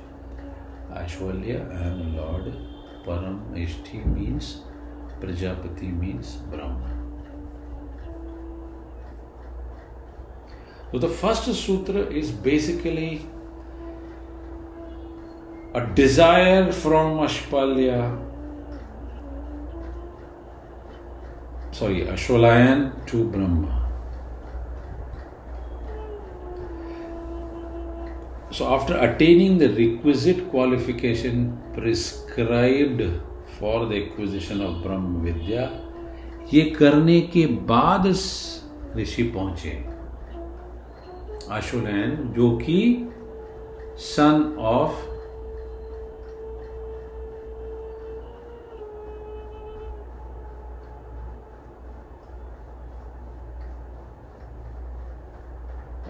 [0.90, 2.52] Ashwalya and Lord
[3.04, 4.62] Param Ishti means
[5.20, 6.90] Prajapati means Brahma.
[10.90, 13.26] So the first sutra is basically
[15.74, 18.31] a desire from Ashpalya
[21.72, 23.78] sorry, Ashwalayan to Brahma.
[28.50, 33.02] So, after attaining the requisite qualification prescribed
[33.58, 35.70] for the acquisition of Brahma Vidya,
[36.52, 38.06] ये करने के बाद
[38.96, 39.70] ऋषि पहुँचे
[41.56, 42.78] अशोलैन जो कि
[43.98, 45.00] son of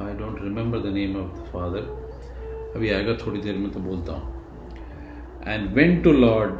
[0.02, 0.78] I don't remember
[1.34, 4.24] the father अभी आएगा, थोड़ी देर में तो बोलता हूँ।
[5.46, 6.52] And went to lord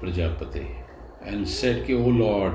[0.00, 0.60] Prajapati
[1.24, 2.54] and said के O lord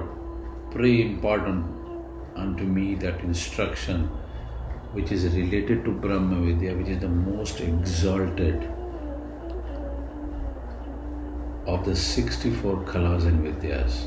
[0.74, 4.10] pray important and to me that instruction
[4.96, 8.64] which is related to Brahma vidya which is the most exalted
[11.70, 14.00] of the sixty four kalas and vidyas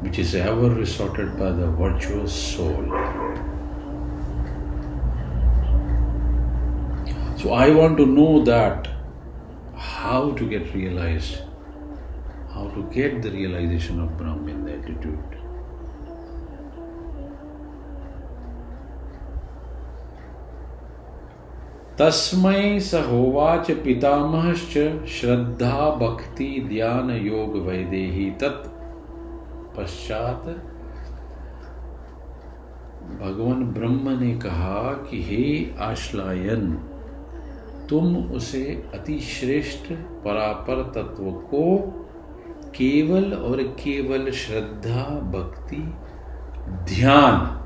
[0.00, 2.84] which is ever resorted by the virtuous soul.
[7.36, 8.88] So I want to know that
[9.74, 11.38] how to get realized,
[12.52, 15.36] how to get the realization of Brahman attitude.
[22.00, 24.76] तस्मै स होवाच पितामहश्च
[25.14, 28.69] श्रद्धा भक्ति ध्यान योग वैदेही तत्
[29.76, 30.44] पश्चात
[33.20, 36.72] भगवान ब्रह्म ने कहा कि हे आश्लायन,
[37.90, 38.64] तुम उसे
[38.94, 39.92] अति श्रेष्ठ
[40.24, 41.76] परापर तत्व को
[42.76, 45.82] केवल और केवल श्रद्धा, भक्ति,
[46.94, 47.56] ध्यान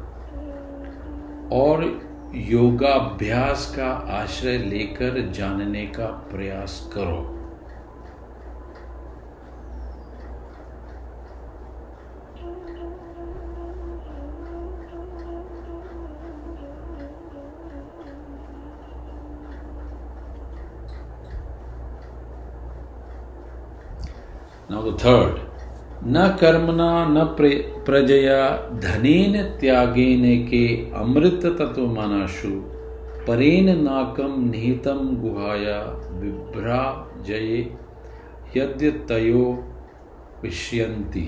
[1.53, 1.85] और
[2.35, 7.34] योगाभ्यास का आश्रय लेकर जानने का प्रयास करो।
[24.85, 25.41] The third,
[26.07, 27.25] न कर्मणा न
[27.87, 28.41] प्रजया
[28.81, 30.65] धनेन त्यागेन के
[31.03, 32.51] अमृत तत्व मनाशु
[33.27, 35.79] परेन नाकम निहितम गुहाया
[36.21, 36.83] विभ्रा
[37.27, 37.61] जये
[38.57, 39.47] यद्य तयो
[40.43, 41.27] विष्यंती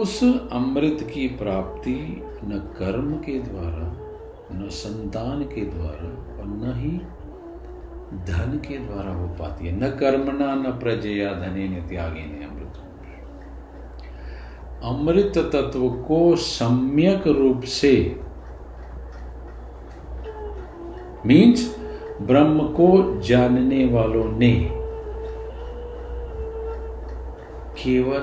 [0.00, 0.22] उस
[0.52, 1.98] अमृत की प्राप्ति
[2.44, 3.86] न कर्म के द्वारा
[4.52, 6.98] न संतान के द्वारा और न ही
[8.14, 12.72] धन के द्वारा हो पाती है। न कर्मणा, न प्रजया, धने, न त्यागे, ने अमृत।
[14.84, 18.20] अमृत तत्व को सम्यक रूप से
[21.26, 21.78] मीन्स
[22.22, 24.70] ब्रह्म को जानने वालों ने
[27.82, 28.20] केवल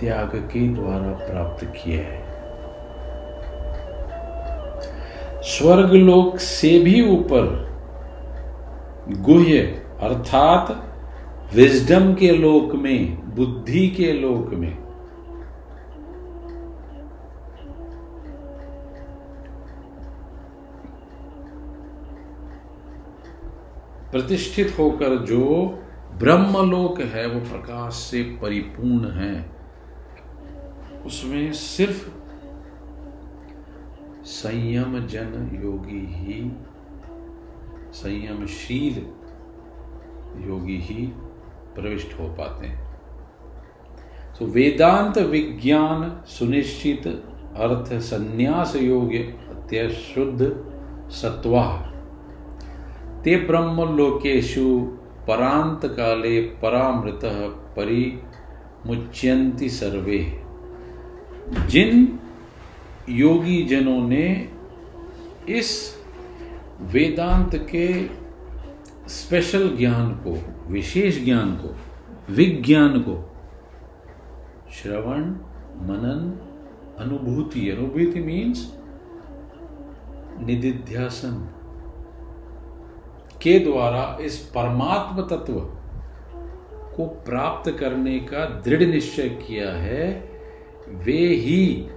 [0.00, 2.28] त्याग के द्वारा प्राप्त किया है।
[5.42, 7.67] स्वर्गलोक से भी ऊपर
[9.10, 9.58] गुह्य,
[10.00, 10.84] अर्थात
[11.54, 14.76] विजडम के लोक में, बुद्धि के लोक में।
[24.12, 25.44] प्रतिष्ठित होकर जो
[26.18, 29.50] ब्रह्मलोक है, वो प्रकाश से परिपूर्ण है।
[31.06, 32.10] उसमें सिर्फ़
[34.24, 36.52] संयम जन योगी ही
[37.92, 39.06] संयमशील
[40.48, 41.06] योगी ही
[41.74, 42.88] प्रविष्ट हो पाते हैं।
[44.38, 47.06] तो वेदांत विज्ञान सुनिश्चित,
[47.56, 50.64] अर्थ संन्यास योग्य अत्यशुद्ध
[51.10, 51.92] सत्वा।
[53.24, 54.92] ते ब्रह्म लोकेशु
[55.28, 57.20] परांत काले परामृत
[57.76, 60.42] परिमुच्यंति सर्वे।
[61.68, 62.18] जिन
[63.08, 64.48] योगी जनों ने
[65.48, 65.97] इस
[66.80, 68.06] वेदांत के
[69.08, 70.38] स्पेशल ज्ञान को,
[70.72, 71.76] विशेष ज्ञान को,
[72.32, 73.34] विज्ञान को,
[74.72, 75.24] श्रवण,
[75.88, 76.38] मनन,
[76.98, 78.74] अनुभूति अनुभूति मीन्स
[80.40, 81.54] निधिध्यासन
[83.42, 85.52] के द्वारा इस परमात्म तत्व
[86.96, 90.30] को प्राप्त करने का दृढ़ निश्चय किया है,
[90.88, 91.88] वे ही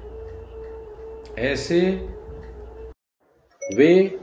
[1.38, 2.10] ऐसे,
[3.76, 4.21] वे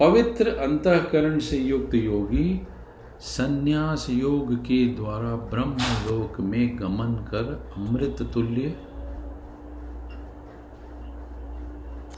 [0.00, 2.66] पवित्र अंतकरण से युक्त योगी
[3.20, 5.76] संन्यास योग के द्वारा ब्रह्म
[6.08, 8.76] लोक में गमन कर अमृत तुल्य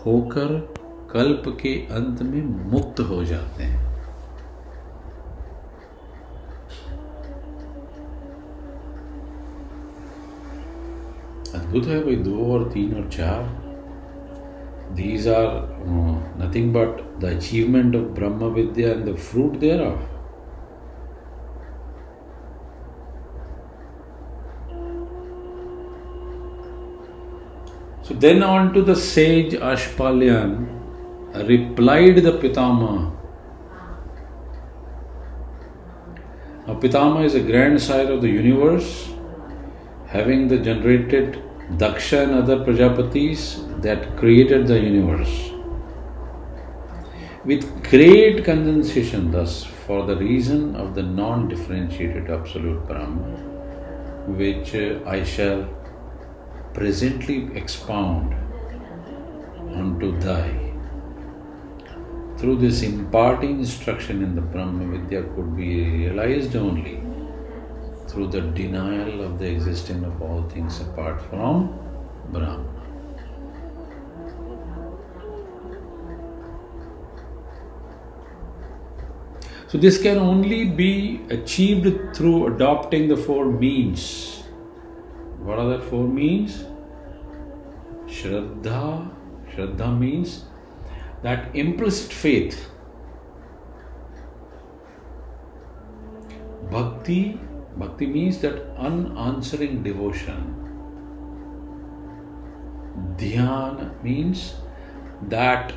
[0.06, 0.74] होकर
[1.12, 3.84] कल्प के अंत में मुक्त हो जाते हैं।
[11.54, 13.65] अद्भुत है भाई, दो और तीन और चार।
[14.94, 20.00] these are uh, nothing but the achievement of Brahma Vidya and the fruit thereof.
[28.02, 30.76] So then on to the sage Ashpalyan
[31.48, 33.12] replied the Pitama.
[36.66, 39.08] Now Pitama is a grand sire of the universe,
[40.06, 45.50] having the generated Daksha and other Prajapatis that created the universe.
[47.44, 54.98] With great condensation, thus, for the reason of the non differentiated Absolute Brahman, which uh,
[55.06, 55.68] I shall
[56.74, 58.34] presently expound
[59.72, 60.66] unto thy
[62.38, 67.00] through this imparting instruction in the Brahma Vidya could be realized only
[68.08, 71.78] through the denial of the existence of all things apart from
[72.30, 72.75] Brahma.
[79.68, 84.42] So, this can only be achieved through adopting the four means.
[85.40, 86.64] What are the four means?
[88.06, 89.10] Shraddha.
[89.50, 90.44] Shraddha means
[91.22, 92.70] that implicit faith,
[96.70, 97.40] bhakti,
[97.76, 100.52] bhakti means that unanswering devotion.
[103.16, 104.54] Dhyana means
[105.22, 105.72] that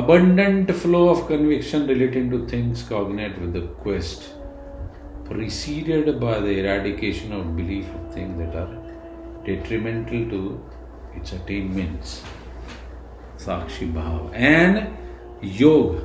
[0.00, 4.34] abundant flow of conviction relating to things cognate with the quest,
[5.24, 8.74] preceded by the eradication of belief of things that are
[9.46, 10.70] detrimental to
[11.14, 12.22] its attainments.
[13.38, 14.34] Sakshi Bhav.
[14.34, 14.94] And
[15.40, 16.04] yoga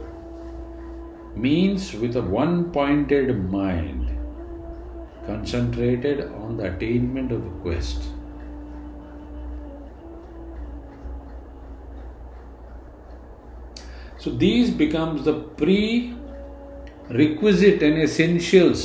[1.35, 4.17] means with a one pointed mind,
[5.25, 8.03] concentrated on the attainment of the quest.
[14.21, 16.17] So these becomes the prerequisite
[17.81, 18.81] and essentials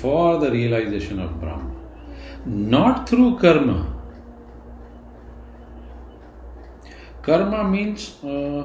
[0.00, 1.74] for the realization of Brahma.
[2.44, 3.98] Not through karma,
[7.28, 8.64] Karma means uh,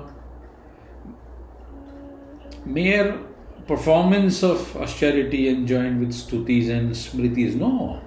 [2.63, 3.19] mere
[3.67, 7.55] performance of austerity and joined with stutis and smritis.
[7.55, 8.01] No.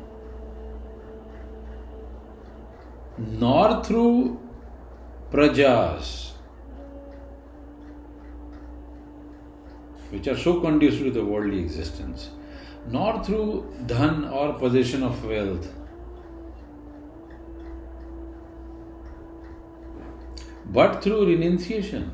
[3.19, 4.41] Nor through
[5.31, 6.33] prajas,
[10.17, 12.31] which are so conducive to the worldly existence,
[12.99, 13.49] nor through
[13.95, 15.73] dhan or possession of wealth
[20.77, 22.13] but through renunciation.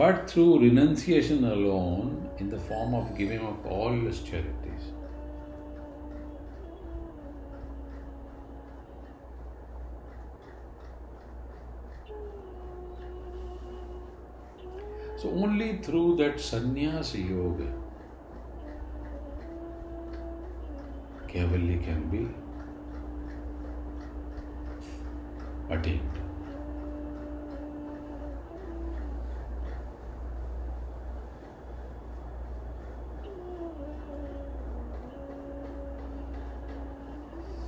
[0.00, 4.84] but through renunciation alone in the form of giving up all his charities.
[15.22, 17.66] So, only through that sannyas yoga,
[21.28, 22.22] Kaivalya can be
[25.72, 26.18] attained.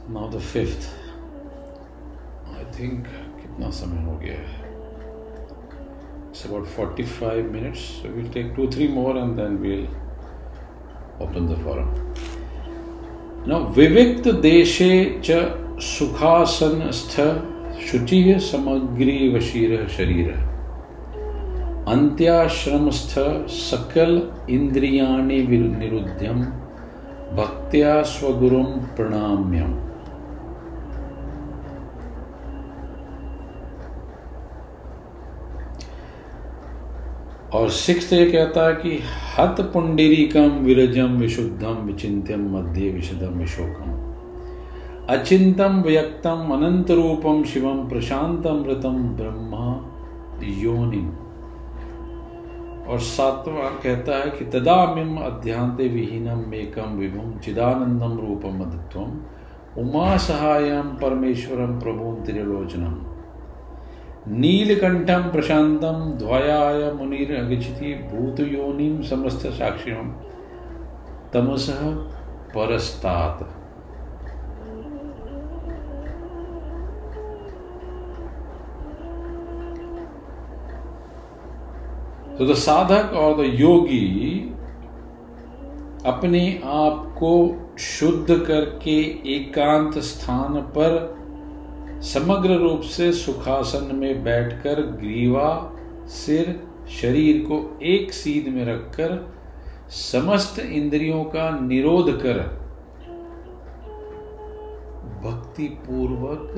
[0.09, 0.93] Now the fifth.
[2.51, 3.07] I think
[3.41, 4.64] कितना समय हो गया है
[6.35, 7.81] It's about 45 minutes.
[8.03, 9.87] So we'll take two, three more and then we'll
[11.21, 11.91] open the forum.
[13.47, 14.91] Now, विविक्त देशे
[15.25, 15.31] च
[15.91, 17.15] सुखासनस्थ
[17.87, 20.33] शुचिः समग्री वशीर शरीर
[21.95, 23.15] अंत्याश्रमस्थ
[23.61, 24.21] सकल
[24.59, 25.41] इंद्रियाणि
[25.79, 26.45] निरुद्ध्यम
[27.39, 29.84] भक्त्या स्वगुरुम प्रणाम्यम
[37.55, 38.99] और सिक्स ये कहता है कि
[39.39, 43.93] हत पुंडरीकम विरजम विशुद्धम विचिंत्यम मध्य विशदम विशोकम।
[45.09, 49.67] अचिंतम व्यक्तम अनंत रूपम शिवम प्रशांतम ऋतम ब्रह्मा
[50.63, 51.09] योनिम।
[52.85, 59.13] और सातवा कहता है कि तदामिम अध्यांते विहीनम एकम विभुम चिदानंदम रूपम अद्वम
[59.81, 63.14] उमा सहायम परमेश्वरम प्रभुम त्रिलोचनम।
[64.29, 67.33] नीलकंठम प्रशांतम द्वयाय मुनिर
[68.03, 70.13] भूत योनिम समस्त साक्षिम
[71.33, 71.67] तमस
[72.55, 73.43] परस्तात।
[82.39, 84.39] तो द साधक और द योगी
[86.07, 87.35] अपने आप को
[87.79, 88.97] शुद्ध करके
[89.35, 90.97] एकांत स्थान पर
[92.05, 95.73] समग्र रूप से सुखासन में बैठकर ग्रीवा
[96.07, 99.35] सिर शरीर को एक सीध में रखकर
[99.91, 102.39] समस्त इंद्रियों का निरोध कर
[105.25, 106.51] भक्ति पूर्वक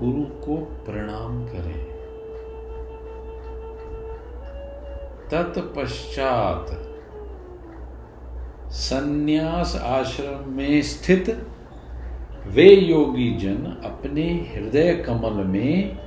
[0.00, 1.84] गुरु को प्रणाम करें।
[5.30, 6.66] तत्पश्चात
[8.70, 11.30] सन्यास आश्रम में स्थित
[12.46, 14.22] वे योगी जन अपने
[14.54, 15.98] हृदय कमल में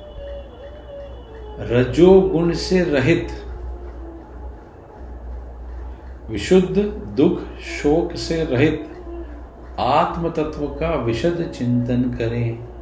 [1.59, 3.27] रजोगुण से रहित,
[6.29, 6.77] विशुद्ध
[7.17, 8.89] दुख शोक से रहित
[9.79, 12.73] आत्म तत्व का विशद चिंतन करें।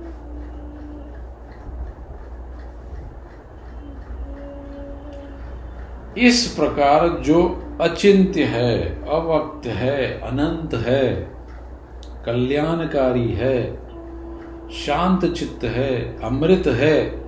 [6.17, 7.43] इस प्रकार जो
[7.81, 8.77] अचिंत्य है
[9.09, 11.40] अवक्त है, अनंत है
[12.25, 13.75] कल्याणकारी है,
[14.71, 17.21] शांत चित्त है, अमृत है।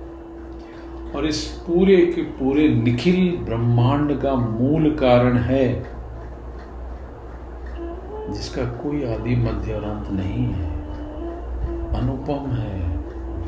[1.16, 5.82] और इस पूरे के पूरे निखिल ब्रह्मांड का मूल कारण है,
[8.32, 10.74] जिसका कोई आदि मध्य और अंत नहीं है।
[12.00, 12.96] अनुपम है,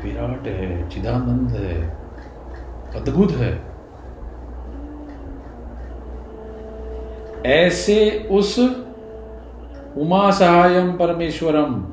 [0.03, 1.97] विराट है, चिदानंद है,
[2.95, 3.77] अद्भुत है।
[7.45, 8.86] ऐसे उस
[9.97, 11.87] उमा सहायम परमेश्वरम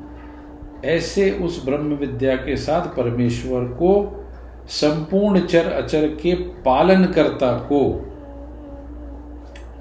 [0.85, 4.21] ऐसे उस ब्रह्म विद्या के साथ परमेश्वर को
[4.67, 8.11] संपूर्ण चर अचर के पालन करता को,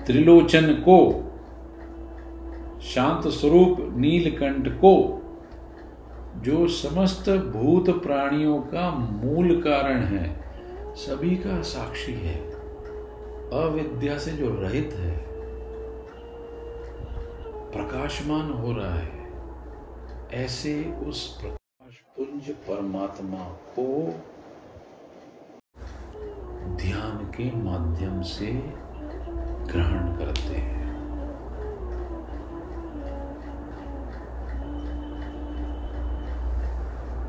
[0.05, 1.32] त्रिलोचन को,
[2.82, 5.21] शांत स्वरूप नीलकंठ को,
[6.38, 10.43] जो समस्त भूत प्राणियों का मूल कारण है,
[10.95, 12.51] सभी का साक्षी है।
[13.53, 15.32] अविद्या से जो रहित है।
[17.74, 20.74] प्रकाशमान हो रहा है ऐसे
[21.07, 23.45] उस प्रकाश पुंज परमात्मा
[23.78, 23.88] को
[26.78, 28.51] ध्यान के माध्यम से
[29.71, 30.82] ग्रहण करते हैं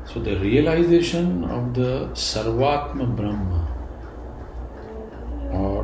[0.07, 3.61] So the realization of the Sarvatma Brahma
[5.51, 5.79] or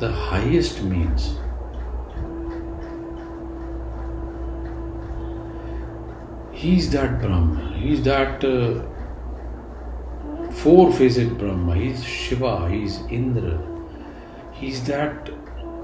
[0.00, 1.36] the highest means
[6.56, 7.74] He's that Brahma.
[7.76, 8.82] He's that uh,
[10.52, 11.74] four-faced Brahma.
[11.74, 12.70] He's Shiva.
[12.70, 13.60] He's Indra.
[14.52, 15.28] He's that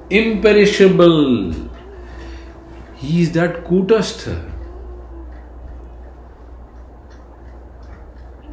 [0.08, 1.52] imperishable.
[2.94, 4.50] He's that Kutastha.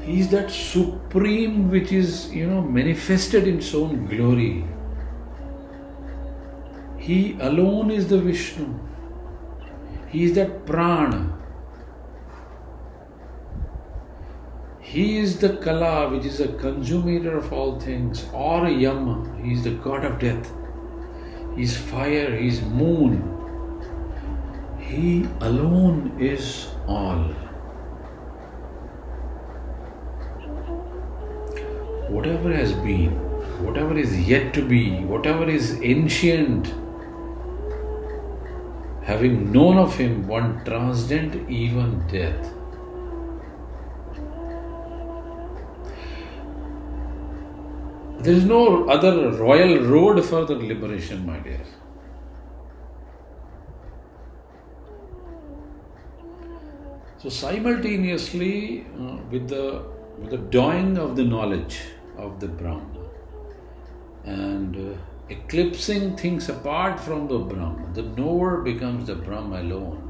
[0.01, 4.65] He's that supreme which is, you know, manifested in its own glory.
[6.97, 8.77] He alone is the Vishnu.
[10.09, 11.38] He is that prana.
[14.91, 19.39] He is the Kala, which is a consumator of all things, or a Yama.
[19.39, 20.51] He is the god of death.
[21.55, 23.19] He is fire, he is moon.
[24.79, 27.21] He alone is all.
[32.17, 33.11] Whatever has been,
[33.63, 36.73] whatever is yet to be, whatever is ancient,
[39.03, 42.55] having known of him, one transcend even death.
[48.21, 51.61] There is no other royal road for the liberation, my dear.
[57.17, 59.85] So simultaneously, uh, with the
[60.17, 61.79] with the dawning of the knowledge
[62.17, 63.05] of the Brahma
[64.25, 64.97] and uh,
[65.29, 70.09] eclipsing things apart from the Brahma, the knower becomes the Brahma alone.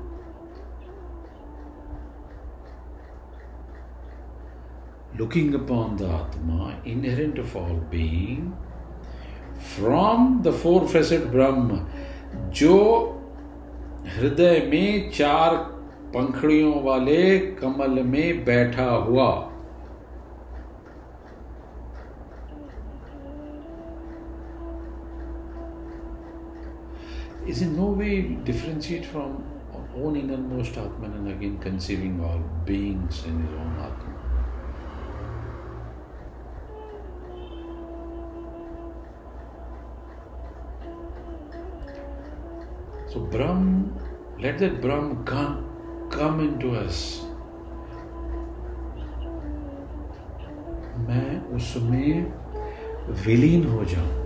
[5.20, 6.59] looking upon the Atma,
[6.92, 8.56] inherent of all being,
[9.76, 11.86] from the four facet Brahma,
[12.54, 12.76] जो
[14.18, 15.56] हृदय में चार
[16.14, 19.32] पंखड़ियों वाले कमल में बैठा हुआ
[27.50, 29.44] is in no way differentiate from
[29.96, 34.09] own innermost Atman and again conceiving all beings in his own Atman.
[43.12, 43.92] So Brahm,
[44.40, 45.66] let that Brahm come,
[46.12, 47.26] come into us.
[51.08, 52.32] मैं उसमें
[53.26, 54.19] विलीन हो जाऊँ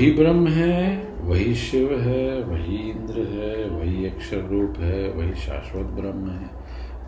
[0.00, 5.86] वही ब्रह्म है, वही शिव है, वही इंद्र है, वही अक्षर रूप है, वही शाश्वत
[5.86, 6.50] ब्रह्म है।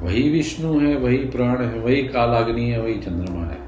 [0.01, 3.59] वही विष्णु है, वही प्राण है, वही कालाग्नि है, वही चंद्रमा है।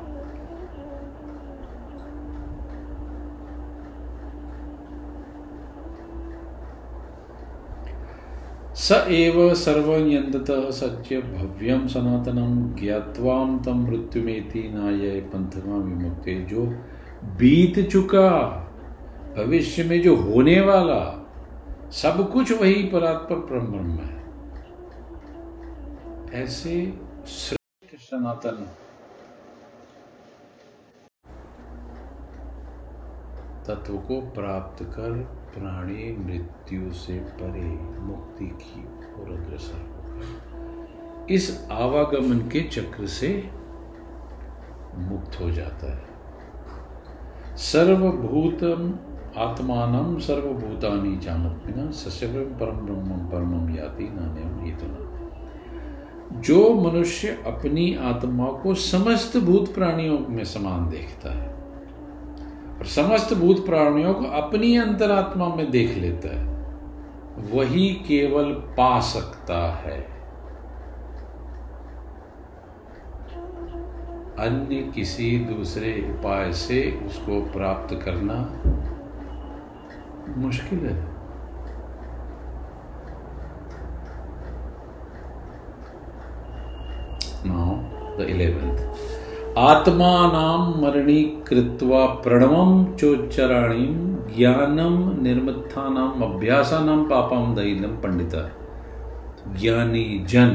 [8.74, 16.66] स एव सर्वयंत सत्य भव्यम सनातनम ज्ञावाम तम मृत्युमेति नाय पंथगा विमुक्ते। जो
[17.24, 18.60] बीत चुका
[19.36, 21.02] भविष्य में जो होने वाला
[21.92, 24.22] सब कुछ वही परात्पर ब्रह्म है।
[26.42, 26.74] ऐसे
[27.26, 28.64] श्रेष्ठ सनातन
[33.66, 35.12] तत्व को प्राप्त कर
[35.54, 37.68] प्राणी मृत्यु से परे
[38.02, 38.80] मुक्ति की
[39.14, 43.28] ओर अग्रसर होकर इस आवागमन के चक्र से
[44.94, 48.92] मुक्त हो जाता है। सर्वभूतम
[49.38, 58.74] आत्मान सर्वभूतानि चामत्मिना सस्यम परम ब्रह्म, परम याति नान्यम हेतुना। जो मनुष्य अपनी आत्मा को
[58.74, 61.48] समस्त भूत प्राणियों में समान देखता है,
[62.78, 66.44] और समस्त भूत प्राणियों को अपनी अंतरात्मा में देख लेता है,
[67.52, 70.00] वही केवल पा सकता है।
[74.38, 78.34] अन्य किसी दूसरे उपाय से उसको प्राप्त करना
[80.28, 80.94] मुश्किल है।
[87.46, 87.74] नाउ
[88.18, 93.86] द इलेवेंथ आत्मा नाम मरणी कृत्वा प्रणवम चोच्चराणी
[94.36, 98.48] ज्ञानम निर्मत्था नाम अभ्यासा नाम पापम दईनम पंडिता।
[99.60, 100.50] ज्ञानी जन।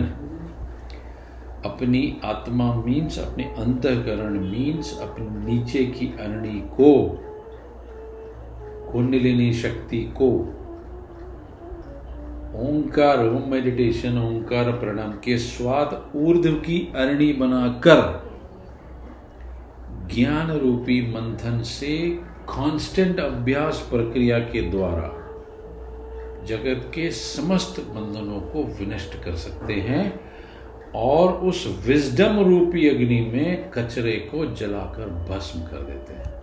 [1.66, 6.92] अपनी आत्मा मीन्स अपने अंतकरण मीन्स अपने नीचे की अरणी को
[8.92, 10.30] कुंडलिनी शक्ति को
[12.60, 18.02] ओंकार ओम मेडिटेशन ओंकार प्रणाम के स्वाद ऊर्ध्व की अरणी बनाकर
[20.14, 21.98] ज्ञान रूपी मंथन से
[22.50, 25.16] कांस्टेंट अभ्यास प्रक्रिया के द्वारा
[26.46, 30.20] जगत के समस्त बंधनों को विनष्ट कर सकते हैं
[30.96, 36.39] और उस विजडम रूपी अग्नि में कचरे को जलाकर भस्म कर देते हैं।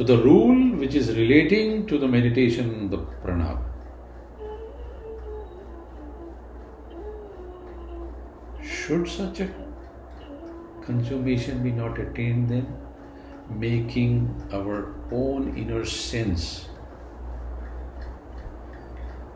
[0.00, 3.58] So, the rule which is relating to the meditation, the pranab.
[8.62, 9.48] should such a
[10.86, 12.66] consummation be not attained then?
[13.50, 14.14] Making
[14.54, 16.70] our own inner sense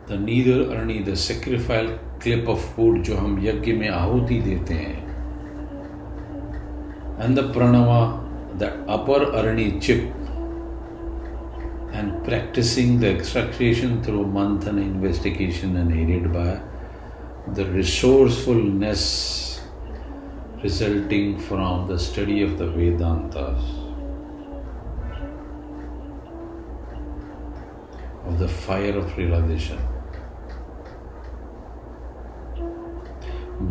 [0.07, 4.99] the neither arni, the sacrificial clip of food जो हम यज्ञ में आहुति देते हैं
[7.19, 8.03] and the pranava,
[8.57, 10.24] the upper arni chip
[11.97, 16.59] and practicing the extraction through manthan investigation and aided by
[17.57, 19.61] the resourcefulness
[20.63, 23.65] resulting from the study of the Vedantas,
[28.25, 29.79] of the fire of realization.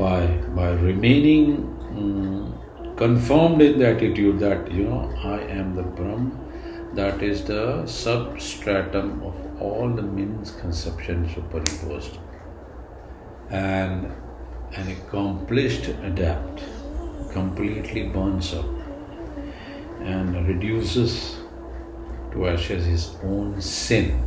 [0.04, 0.26] By,
[0.60, 1.48] by remaining
[1.90, 6.43] um, confirmed in the attitude that, you know, I am the Brahma,
[6.94, 12.18] that is the substratum of all the means conception superimposed
[13.50, 14.12] and
[14.74, 16.62] an accomplished adept
[17.32, 18.66] completely burns up
[20.00, 21.36] and reduces
[22.32, 24.22] to ashes his own sin.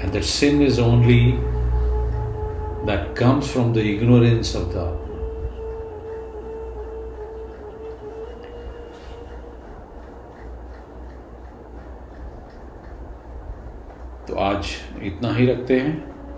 [0.00, 1.38] And that sin is only
[2.86, 5.03] that comes from the ignorance of the
[14.28, 14.66] तो आज
[15.02, 16.13] इतना ही रखते हैं।